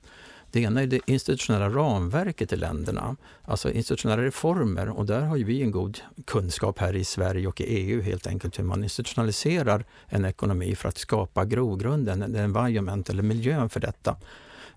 Det 0.54 0.60
ena 0.60 0.82
är 0.82 0.86
det 0.86 1.00
institutionella 1.06 1.68
ramverket 1.68 2.52
i 2.52 2.56
länderna, 2.56 3.16
alltså 3.44 3.70
institutionella 3.70 4.22
reformer 4.22 4.88
och 4.88 5.06
där 5.06 5.20
har 5.20 5.36
ju 5.36 5.44
vi 5.44 5.62
en 5.62 5.70
god 5.70 5.98
kunskap 6.24 6.78
här 6.78 6.96
i 6.96 7.04
Sverige 7.04 7.46
och 7.46 7.60
i 7.60 7.64
EU 7.64 8.02
helt 8.02 8.26
enkelt 8.26 8.58
hur 8.58 8.64
man 8.64 8.84
institutionaliserar 8.84 9.84
en 10.06 10.24
ekonomi 10.24 10.76
för 10.76 10.88
att 10.88 10.98
skapa 10.98 11.44
grogrunden, 11.44 12.36
environment 12.36 13.10
eller 13.10 13.22
miljön 13.22 13.68
för 13.68 13.80
detta. 13.80 14.16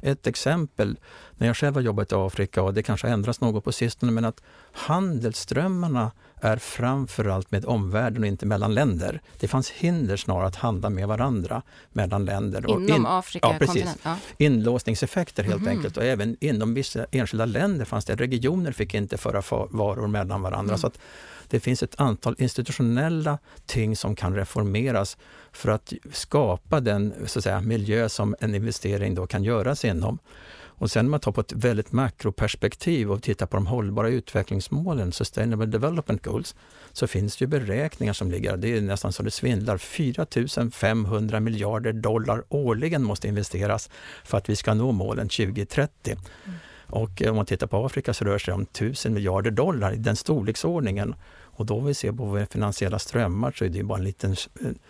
Ett 0.02 0.28
exempel, 0.28 0.98
när 1.38 1.48
jag 1.48 1.58
själv 1.58 1.76
har 1.76 1.82
jobbat 1.82 2.12
i 2.12 2.16
Afrika, 2.16 2.62
och 2.62 2.74
det 2.74 2.84
kanske 2.84 3.08
har 3.08 3.14
ändrats 3.14 3.42
något 3.42 3.64
på 3.64 3.72
sistone, 3.72 4.12
men 4.12 4.26
att 4.26 4.42
handelsströmmarna 4.72 6.12
är 6.42 6.58
framförallt 6.58 7.52
med 7.52 7.66
omvärlden 7.66 8.24
och 8.24 8.28
inte 8.28 8.46
mellan 8.46 8.74
länder. 8.74 9.22
Det 9.40 9.48
fanns 9.48 9.70
hinder 9.70 10.18
snarare 10.18 10.48
att 10.48 10.56
handla 10.56 10.90
med 10.90 11.08
varandra 11.08 11.62
mellan 11.90 12.26
länder. 12.26 12.70
Inom 12.70 12.90
in, 12.90 13.06
Afrika? 13.06 13.48
Ja, 13.48 13.60
precis. 13.60 13.96
Ja. 14.04 14.16
Inlåsningseffekter 14.38 15.44
helt 15.44 15.62
mm. 15.62 15.78
enkelt 15.78 15.98
och 15.98 16.04
även 16.04 16.38
inom 16.40 16.74
vissa 16.74 17.06
enskilda 17.12 17.46
länder 17.46 17.86
fanns 17.86 18.06
det 18.06 18.16
regioner 18.16 18.72
fick 18.72 18.94
inte 18.94 19.18
föra 19.18 19.42
varor 19.70 20.08
mellan 20.08 20.42
varandra. 20.42 20.72
Mm. 20.74 20.78
Så 20.78 20.88
att 20.88 21.00
det 21.50 21.60
finns 21.60 21.84
ett 21.84 22.00
antal 22.00 22.36
institutionella 22.38 23.38
ting 23.66 23.96
som 23.96 24.16
kan 24.16 24.36
reformeras 24.36 25.18
för 25.52 25.70
att 25.70 25.94
skapa 26.12 26.80
den 26.80 27.14
så 27.26 27.40
att 27.40 27.44
säga, 27.44 27.62
miljö 27.62 28.10
som 28.10 28.36
en 28.40 28.56
investering 28.56 29.16
då 29.16 29.28
kan 29.28 29.44
göras 29.44 29.86
inom. 29.86 30.20
Och 30.80 30.92
sen 30.92 31.06
om 31.06 31.12
man 31.12 31.20
tar 31.20 31.32
på 31.32 31.42
ett 31.42 31.54
väldigt 31.54 31.92
makroperspektiv 31.92 33.12
och 33.12 33.24
tittar 33.24 33.46
på 33.46 33.58
de 33.58 33.68
hållbara 33.68 34.10
utvecklingsmålen, 34.10 35.12
Sustainable 35.12 35.66
Development 35.66 36.24
Goals, 36.24 36.56
så 36.92 37.08
finns 37.08 37.38
det 37.38 37.44
ju 37.44 37.48
beräkningar 37.48 38.14
som 38.14 38.32
ligger, 38.32 38.58
det 38.58 38.78
är 38.78 38.82
nästan 38.82 39.14
så 39.14 39.24
det 39.24 39.32
svindlar, 39.32 39.78
4 39.78 40.26
500 40.72 41.40
miljarder 41.40 41.94
dollar 41.94 42.44
årligen 42.50 43.04
måste 43.04 43.28
investeras 43.28 43.90
för 44.24 44.38
att 44.38 44.50
vi 44.50 44.56
ska 44.56 44.74
nå 44.74 44.92
målen 44.92 45.30
2030. 45.30 45.92
Mm. 46.12 46.58
Och 46.90 47.22
om 47.22 47.36
man 47.36 47.46
tittar 47.46 47.68
på 47.68 47.86
Afrika 47.86 48.14
så 48.14 48.26
rör 48.26 48.34
det 48.34 48.40
sig 48.40 48.54
om 48.54 48.62
1000 48.62 49.14
miljarder 49.14 49.52
dollar 49.52 49.94
i 49.94 49.98
den 49.98 50.16
storleksordningen. 50.16 51.16
Och 51.58 51.65
då 51.65 51.80
vi 51.80 51.93
ser 51.93 52.12
på 52.12 52.26
våra 52.26 52.46
finansiella 52.46 53.00
strömmar 53.00 53.52
så 53.52 53.65
är 53.65 53.70
det 53.70 53.84
bara 53.84 53.98
en 53.98 54.04
liten 54.04 54.36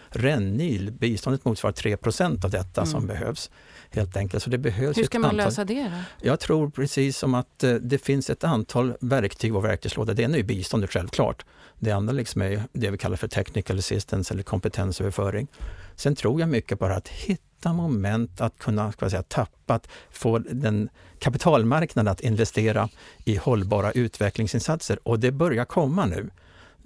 rännil. 0.09 0.91
Biståndet 0.91 1.45
motsvarar 1.45 1.73
3% 1.73 2.45
av 2.45 2.51
detta 2.51 2.81
mm. 2.81 2.91
som 2.91 3.07
behövs. 3.07 3.51
Helt 3.89 4.17
enkelt. 4.17 4.43
Så 4.43 4.49
det 4.49 4.57
behövs 4.57 4.97
Hur 4.97 5.03
ska 5.03 5.19
man 5.19 5.29
antal... 5.29 5.45
lösa 5.45 5.65
det 5.65 5.83
då? 5.83 6.27
Jag 6.27 6.39
tror 6.39 6.69
precis 6.69 7.17
som 7.17 7.33
att 7.33 7.63
eh, 7.63 7.73
det 7.73 7.97
finns 7.97 8.29
ett 8.29 8.43
antal 8.43 8.93
verktyg 8.99 9.55
och 9.55 9.65
verktygslådor. 9.65 10.13
Det 10.13 10.23
ena 10.23 10.37
är 10.37 10.43
biståndet 10.43 10.91
självklart. 10.91 11.45
Det 11.79 11.91
andra 11.91 12.13
liksom 12.13 12.41
är 12.41 12.63
det 12.73 12.89
vi 12.89 12.97
kallar 12.97 13.15
för 13.15 13.27
technical 13.27 13.77
assistance 13.77 14.33
eller 14.33 14.43
kompetensöverföring. 14.43 15.47
Sen 15.95 16.15
tror 16.15 16.39
jag 16.39 16.49
mycket 16.49 16.79
på 16.79 16.85
att 16.85 17.07
hitta 17.07 17.73
moment 17.73 18.41
att 18.41 18.57
kunna 18.57 18.91
ska 18.91 19.09
säga, 19.09 19.23
tappa, 19.23 19.73
att 19.73 19.87
få 20.09 20.37
den 20.37 20.89
kapitalmarknaden 21.19 22.11
att 22.11 22.21
investera 22.21 22.89
i 23.25 23.35
hållbara 23.35 23.91
utvecklingsinsatser 23.91 24.99
och 25.03 25.19
det 25.19 25.31
börjar 25.31 25.65
komma 25.65 26.05
nu 26.05 26.29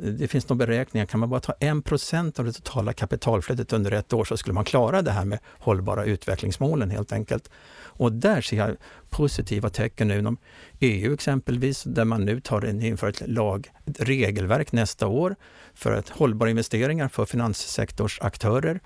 det 0.02 0.28
finns 0.28 0.50
några 0.50 0.66
beräkningar, 0.66 1.06
kan 1.06 1.20
man 1.20 1.30
bara 1.30 1.40
ta 1.40 1.54
1% 1.60 2.40
av 2.40 2.46
det 2.46 2.54
totala 2.54 2.94
kapitalflödet 2.94 3.74
under 3.74 3.92
ett 3.92 4.14
år 4.14 4.26
så 4.26 4.38
skulle 4.38 4.54
man 4.54 4.66
klara 4.66 5.02
det 5.02 5.12
här 5.12 5.26
med 5.26 5.40
hållbara 5.60 6.06
utvecklingsmålen 6.06 6.90
helt 6.90 7.12
enkelt. 7.12 7.50
Och 7.84 8.12
där 8.12 8.42
ser 8.42 8.58
jag 8.58 8.76
positiva 9.10 9.70
tecken 9.70 10.08
nu 10.08 10.20
inom 10.20 10.38
EU 10.80 11.14
exempelvis, 11.14 11.84
där 11.84 12.06
man 12.06 12.26
nu 12.26 12.42
tar 12.42 12.66
in, 12.66 12.82
inför 12.82 13.08
ett 13.08 13.28
lag, 13.28 13.72
ett 13.86 14.00
regelverk 14.00 14.72
nästa 14.72 15.08
år 15.08 15.36
för 15.74 15.92
att 15.92 16.10
hållbara 16.10 16.50
investeringar 16.50 17.08
för 17.08 17.26
finanssektorsaktörer. 17.26 18.80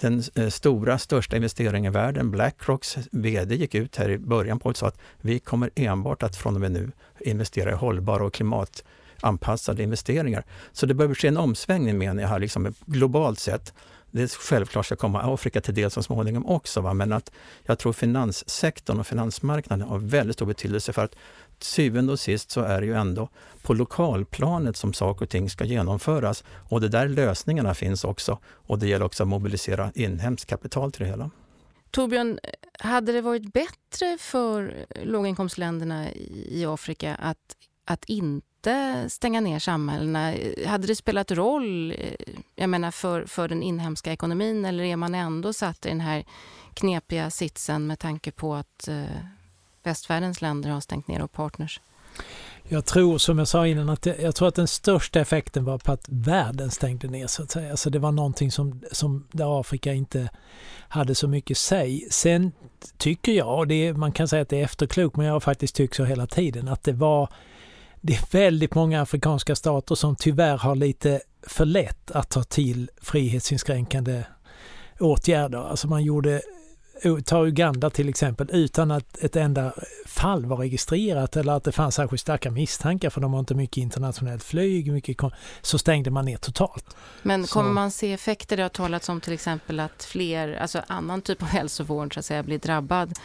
Den 0.00 0.22
eh, 0.34 0.48
stora, 0.48 0.98
största 0.98 1.36
investeringen 1.36 1.92
i 1.92 1.94
världen, 1.94 2.30
Blackrocks 2.30 2.98
VD 3.12 3.54
gick 3.54 3.74
ut 3.74 3.96
här 3.96 4.10
i 4.10 4.18
början 4.18 4.58
på 4.58 4.68
och 4.68 4.76
sa 4.76 4.86
att 4.86 5.00
vi 5.20 5.38
kommer 5.38 5.70
enbart 5.74 6.22
att 6.22 6.36
från 6.36 6.54
och 6.54 6.60
med 6.60 6.72
nu 6.72 6.92
investera 7.20 7.70
i 7.70 7.74
hållbara 7.74 8.24
och 8.24 8.34
klimat 8.34 8.84
anpassade 9.20 9.82
investeringar. 9.82 10.44
Så 10.72 10.86
det 10.86 10.94
behöver 10.94 11.14
ske 11.14 11.28
en 11.28 11.36
omsvängning 11.36 11.98
menar 11.98 12.22
jag 12.22 12.28
här, 12.28 12.38
liksom 12.38 12.74
globalt 12.86 13.38
sett, 13.38 13.74
det 14.10 14.32
självklart 14.32 14.86
ska 14.86 14.96
komma 14.96 15.34
Afrika 15.34 15.60
till 15.60 15.74
del 15.74 15.90
så 15.90 16.02
småningom 16.02 16.46
också. 16.46 16.80
Va? 16.80 16.94
Men 16.94 17.12
att 17.12 17.32
jag 17.62 17.78
tror 17.78 17.92
finanssektorn 17.92 19.00
och 19.00 19.06
finansmarknaden 19.06 19.88
har 19.88 19.98
väldigt 19.98 20.36
stor 20.36 20.46
betydelse 20.46 20.92
för 20.92 21.04
att 21.04 21.16
syvende 21.58 22.12
och 22.12 22.20
sist 22.20 22.50
så 22.50 22.60
är 22.60 22.80
det 22.80 22.86
ju 22.86 22.94
ändå 22.94 23.28
på 23.62 23.74
lokalplanet 23.74 24.76
som 24.76 24.92
saker 24.92 25.24
och 25.24 25.30
ting 25.30 25.50
ska 25.50 25.64
genomföras. 25.64 26.44
Och 26.68 26.80
det 26.80 26.88
där 26.88 27.08
lösningarna 27.08 27.74
finns 27.74 28.04
också. 28.04 28.38
Och 28.46 28.78
det 28.78 28.88
gäller 28.88 29.04
också 29.04 29.22
att 29.22 29.28
mobilisera 29.28 29.92
inhemskt 29.94 30.46
kapital 30.46 30.92
till 30.92 31.04
det 31.04 31.10
hela. 31.10 31.30
Torbjörn, 31.90 32.38
hade 32.78 33.12
det 33.12 33.20
varit 33.20 33.52
bättre 33.52 34.18
för 34.18 34.86
låginkomstländerna 35.04 36.12
i 36.12 36.64
Afrika 36.66 37.14
att, 37.14 37.56
att 37.84 38.04
inte 38.04 38.46
stänga 39.08 39.40
ner 39.40 39.58
samhällena? 39.58 40.34
Hade 40.66 40.86
det 40.86 40.96
spelat 40.96 41.30
roll 41.30 41.92
eh, 41.98 42.34
jag 42.56 42.70
menar, 42.70 42.90
för, 42.90 43.24
för 43.24 43.48
den 43.48 43.62
inhemska 43.62 44.12
ekonomin 44.12 44.64
eller 44.64 44.84
är 44.84 44.96
man 44.96 45.14
ändå 45.14 45.52
satt 45.52 45.86
i 45.86 45.88
den 45.88 46.00
här 46.00 46.24
knepiga 46.74 47.30
sitsen 47.30 47.86
med 47.86 47.98
tanke 47.98 48.30
på 48.30 48.54
att 48.54 48.88
eh, 48.88 49.04
västvärldens 49.82 50.40
länder 50.42 50.70
har 50.70 50.80
stängt 50.80 51.08
ner 51.08 51.22
och 51.22 51.32
partners? 51.32 51.80
Jag 52.68 52.84
tror, 52.84 53.18
som 53.18 53.38
jag 53.38 53.48
sa 53.48 53.66
innan, 53.66 53.88
att 53.88 54.02
det, 54.02 54.16
jag 54.22 54.34
tror 54.34 54.48
att 54.48 54.54
den 54.54 54.68
största 54.68 55.20
effekten 55.20 55.64
var 55.64 55.78
på 55.78 55.92
att 55.92 56.04
världen 56.08 56.70
stängde 56.70 57.08
ner 57.08 57.26
så 57.26 57.42
att 57.42 57.50
säga. 57.50 57.70
Alltså 57.70 57.90
det 57.90 57.98
var 57.98 58.12
någonting 58.12 58.50
som, 58.50 58.82
som 58.92 59.26
där 59.32 59.60
Afrika 59.60 59.92
inte 59.92 60.28
hade 60.88 61.14
så 61.14 61.28
mycket 61.28 61.58
sig. 61.58 62.08
Sen 62.10 62.52
tycker 62.96 63.32
jag, 63.32 63.58
och 63.58 63.66
det, 63.66 63.92
man 63.92 64.12
kan 64.12 64.28
säga 64.28 64.42
att 64.42 64.48
det 64.48 64.60
är 64.60 64.64
efterklokt, 64.64 65.16
men 65.16 65.26
jag 65.26 65.32
har 65.32 65.40
faktiskt 65.40 65.74
tyckt 65.74 65.96
så 65.96 66.04
hela 66.04 66.26
tiden, 66.26 66.68
att 66.68 66.82
det 66.82 66.92
var 66.92 67.28
det 68.00 68.14
är 68.14 68.24
väldigt 68.30 68.74
många 68.74 69.02
afrikanska 69.02 69.56
stater 69.56 69.94
som 69.94 70.16
tyvärr 70.16 70.58
har 70.58 70.74
lite 70.74 71.20
för 71.46 71.64
lätt 71.64 72.10
att 72.10 72.30
ta 72.30 72.42
till 72.42 72.90
frihetsinskränkande 73.02 74.24
åtgärder. 75.00 75.58
Alltså 75.58 75.88
man 75.88 76.04
gjorde 76.04 76.42
ta 77.24 77.46
Uganda 77.46 77.90
till 77.90 78.08
exempel 78.08 78.48
utan 78.52 78.90
att 78.90 79.18
ett 79.18 79.36
enda 79.36 79.72
fall 80.06 80.46
var 80.46 80.56
registrerat 80.56 81.36
eller 81.36 81.52
att 81.52 81.64
det 81.64 81.72
fanns 81.72 81.94
särskilt 81.94 82.20
starka 82.20 82.50
misstankar 82.50 83.10
för 83.10 83.20
de 83.20 83.32
har 83.32 83.40
inte 83.40 83.54
mycket 83.54 83.76
internationellt 83.76 84.42
flyg, 84.42 84.92
mycket 84.92 85.16
så 85.62 85.78
stängde 85.78 86.10
man 86.10 86.24
ner 86.24 86.36
totalt. 86.36 86.96
Men 87.22 87.46
kommer 87.46 87.70
så. 87.70 87.74
man 87.74 87.90
se 87.90 88.12
effekter? 88.12 88.56
Det 88.56 88.62
har 88.62 88.68
talats 88.68 89.08
om 89.08 89.20
till 89.20 89.32
exempel 89.32 89.80
att 89.80 90.04
fler, 90.04 90.52
alltså 90.52 90.82
annan 90.86 91.22
typ 91.22 91.42
av 91.42 91.48
hälsovård 91.48 92.14
så 92.14 92.20
att 92.20 92.26
säga, 92.26 92.42
blir 92.42 92.58
drabbad 92.58 93.18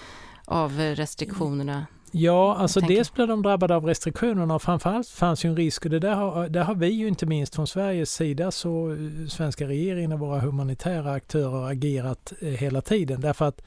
av 0.45 0.79
restriktionerna? 0.79 1.85
Ja, 2.17 2.56
alltså 2.56 2.80
dels 2.80 3.13
blir 3.13 3.28
de 3.28 3.41
drabbade 3.41 3.75
av 3.75 3.86
restriktionerna 3.86 4.56
och 4.56 4.62
framförallt 4.62 5.08
fanns 5.08 5.45
ju 5.45 5.49
en 5.49 5.56
risk 5.56 5.86
och 5.86 5.91
det 5.91 5.99
där 5.99 6.15
har, 6.15 6.49
där 6.49 6.63
har 6.63 6.75
vi 6.75 6.88
ju 6.88 7.08
inte 7.08 7.25
minst 7.25 7.56
från 7.56 7.67
Sveriges 7.67 8.12
sida 8.12 8.51
så 8.51 8.91
eh, 8.91 9.28
svenska 9.28 9.67
regeringen 9.67 10.12
och 10.12 10.19
våra 10.19 10.39
humanitära 10.39 11.12
aktörer 11.12 11.71
agerat 11.71 12.34
eh, 12.41 12.47
hela 12.47 12.82
tiden 12.82 13.21
därför 13.21 13.45
att 13.45 13.62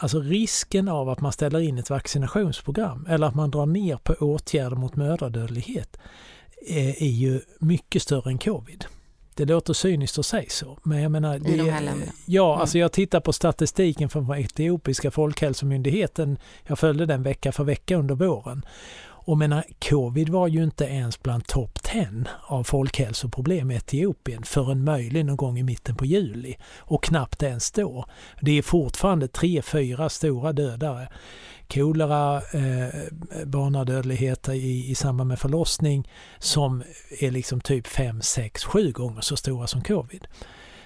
Alltså 0.00 0.20
risken 0.20 0.88
av 0.88 1.08
att 1.08 1.20
man 1.20 1.32
ställer 1.32 1.60
in 1.60 1.78
ett 1.78 1.90
vaccinationsprogram 1.90 3.06
eller 3.08 3.26
att 3.26 3.34
man 3.34 3.50
drar 3.50 3.66
ner 3.66 3.96
på 3.96 4.12
åtgärder 4.12 4.76
mot 4.76 4.96
mödradödlighet 4.96 5.98
är, 6.66 6.88
eh, 6.88 7.02
är 7.02 7.10
ju 7.10 7.40
mycket 7.58 8.02
större 8.02 8.30
än 8.30 8.38
covid. 8.38 8.84
Det 9.38 9.44
låter 9.44 9.72
cyniskt 9.72 10.18
att 10.18 10.26
säga 10.26 10.48
så, 10.48 10.78
men 10.82 11.02
jag 11.02 11.12
menar... 11.12 11.38
Det, 11.38 11.50
I 11.50 11.56
de 11.56 11.70
här 11.70 11.82
länderna? 11.82 12.12
Ja, 12.26 12.52
mm. 12.52 12.60
alltså 12.60 12.78
jag 12.78 12.92
tittar 12.92 13.20
på 13.20 13.32
statistiken 13.32 14.08
från 14.08 14.30
etiopiska 14.30 15.10
folkhälsomyndigheten. 15.10 16.38
Jag 16.66 16.78
följde 16.78 17.06
den 17.06 17.22
vecka 17.22 17.52
för 17.52 17.64
vecka 17.64 17.96
under 17.96 18.14
våren. 18.14 18.62
Och 19.00 19.38
menar, 19.38 19.64
covid 19.88 20.28
var 20.28 20.48
ju 20.48 20.62
inte 20.62 20.84
ens 20.84 21.22
bland 21.22 21.46
topp 21.46 21.82
10 21.82 22.24
av 22.46 22.64
folkhälsoproblem 22.64 23.70
i 23.70 23.76
Etiopien 23.76 24.42
förrän 24.42 24.84
möjligen 24.84 25.26
någon 25.26 25.36
gång 25.36 25.58
i 25.58 25.62
mitten 25.62 25.96
på 25.96 26.04
juli. 26.04 26.56
Och 26.78 27.04
knappt 27.04 27.42
ens 27.42 27.70
då. 27.70 28.04
Det 28.40 28.58
är 28.58 28.62
fortfarande 28.62 29.28
tre, 29.28 29.62
fyra 29.62 30.08
stora 30.08 30.52
dödare 30.52 31.08
kolera, 31.74 32.36
eh, 32.36 32.88
barnadödlighet 33.46 34.48
i, 34.48 34.90
i 34.90 34.94
samband 34.94 35.28
med 35.28 35.38
förlossning 35.38 36.10
som 36.38 36.82
är 37.20 37.30
liksom 37.30 37.60
typ 37.60 37.86
5, 37.86 38.22
6, 38.22 38.64
7 38.64 38.92
gånger 38.92 39.20
så 39.20 39.36
stora 39.36 39.66
som 39.66 39.82
covid. 39.82 40.26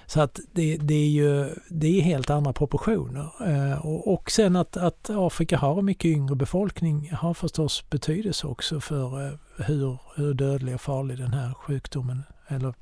Så 0.05 0.21
att 0.21 0.39
det, 0.51 0.77
det, 0.77 0.95
är 0.95 1.09
ju 1.09 1.49
det 1.69 1.99
är 1.99 2.01
helt 2.01 2.29
andra 2.29 2.53
proportioner. 2.53 3.31
Eh, 3.47 3.85
och, 3.85 4.13
och 4.13 4.31
sen 4.31 4.55
att, 4.55 4.77
att 4.77 5.09
Afrika 5.09 5.57
har 5.57 5.79
en 5.79 5.85
mycket 5.85 6.05
yngre 6.05 6.35
befolkning 6.35 7.11
har 7.11 7.33
förstås 7.33 7.89
betydelse 7.89 8.47
också 8.47 8.79
för 8.79 9.27
eh, 9.27 9.33
hur, 9.57 9.97
hur 10.15 10.33
dödlig 10.33 10.75
och 10.75 10.81
farlig 10.81 11.17
den 11.17 11.33
här 11.33 11.53
sjukdomen 11.53 12.23
eller 12.47 12.73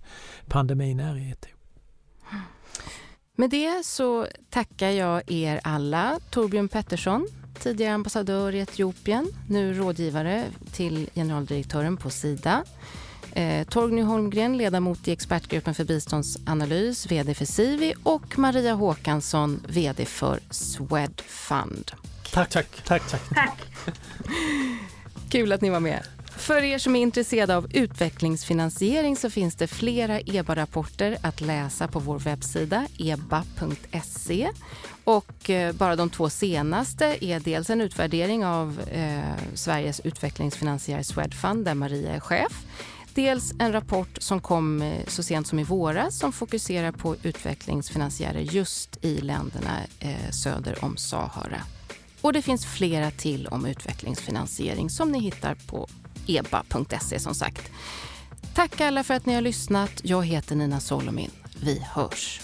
pandemin 0.48 1.00
är 1.00 1.18
i 1.18 1.32
Etiopien. 1.32 1.58
Med 3.36 3.50
det 3.50 3.86
så 3.86 4.28
tackar 4.50 4.90
jag 4.90 5.32
er 5.32 5.60
alla. 5.64 6.20
Torbjörn 6.30 6.68
Pettersson, 6.68 7.28
tidigare 7.60 7.94
ambassadör 7.94 8.56
i 8.56 8.60
Etiopien, 8.60 9.28
nu 9.48 9.74
rådgivare 9.74 10.46
till 10.72 11.10
generaldirektören 11.16 11.98
på 11.98 12.10
Sida. 12.10 12.64
Eh, 13.34 13.68
Torgny 13.68 14.02
Holmgren, 14.02 14.58
ledamot 14.58 15.08
i 15.08 15.12
expertgruppen 15.12 15.76
för 15.76 15.84
biståndsanalys, 15.84 17.12
vd 17.12 17.34
för 17.34 17.46
Sivi 17.46 17.94
och 18.04 18.40
Maria 18.40 18.74
Håkansson, 18.74 19.64
vd 19.68 20.06
för 20.06 20.40
Swedfund. 20.50 21.92
Tack, 22.34 22.50
tack, 22.50 22.68
tack. 22.86 23.10
tack. 23.10 23.22
tack. 23.36 23.58
Kul 25.30 25.52
att 25.52 25.62
ni 25.62 25.70
var 25.70 25.80
med. 25.80 26.08
För 26.38 26.63
er 26.63 26.78
som 26.78 26.96
är 26.96 27.02
intresserade 27.02 27.58
av 27.58 27.67
utvecklingsfinansiering 27.74 29.15
så 29.15 29.30
finns 29.30 29.56
det 29.56 29.67
flera 29.67 30.20
EBA-rapporter 30.20 31.17
att 31.22 31.41
läsa 31.41 31.88
på 31.88 32.00
vår 32.00 32.20
webbsida 32.20 32.88
eba.se. 32.98 34.50
Och 35.04 35.50
eh, 35.50 35.76
bara 35.76 35.96
de 35.96 36.10
två 36.10 36.30
senaste 36.30 37.26
är 37.26 37.39
dels 37.39 37.70
en 37.70 37.82
utvärdering 37.82 38.46
av 38.46 38.80
eh, 38.91 39.54
Sveriges 39.54 40.00
utvecklingsfinansiär 40.00 41.04
Swedfund 41.04 41.65
där 41.65 41.74
Maria 41.74 42.15
är 42.15 42.20
chef. 42.20 42.65
Dels 43.13 43.54
en 43.60 43.72
rapport 43.72 44.17
som 44.17 44.41
kom 44.41 44.82
eh, 44.82 45.06
så 45.08 45.24
sent 45.24 45.48
som 45.48 45.60
i 45.60 45.63
våras 45.63 46.20
som 46.20 46.32
fokuserar 46.32 46.91
på 46.91 47.15
utvecklingsfinansiärer 47.24 48.39
just 48.39 49.06
i 49.06 49.22
länderna 49.22 49.80
eh, 50.00 50.32
söder 50.32 50.84
om 50.84 50.98
Sahara. 50.98 51.62
Och 52.22 52.34
det 52.34 52.41
finns 52.41 52.65
flera 52.65 53.12
till 53.12 53.48
om 53.48 53.65
utvecklingsfinansiering 53.65 54.89
som 54.89 55.12
ni 55.12 55.20
hittar 55.20 55.56
på 55.56 55.88
eba.se 56.28 57.20
som 57.20 57.36
sagt. 57.36 57.72
Tack 58.56 58.82
alla 58.82 59.04
för 59.04 59.14
att 59.14 59.26
ni 59.26 59.34
har 59.34 59.42
lyssnat. 59.42 59.92
Jag 60.04 60.26
heter 60.26 60.56
Nina 60.56 60.80
Solomin. 60.80 61.32
Vi 61.62 61.80
hörs. 61.94 62.42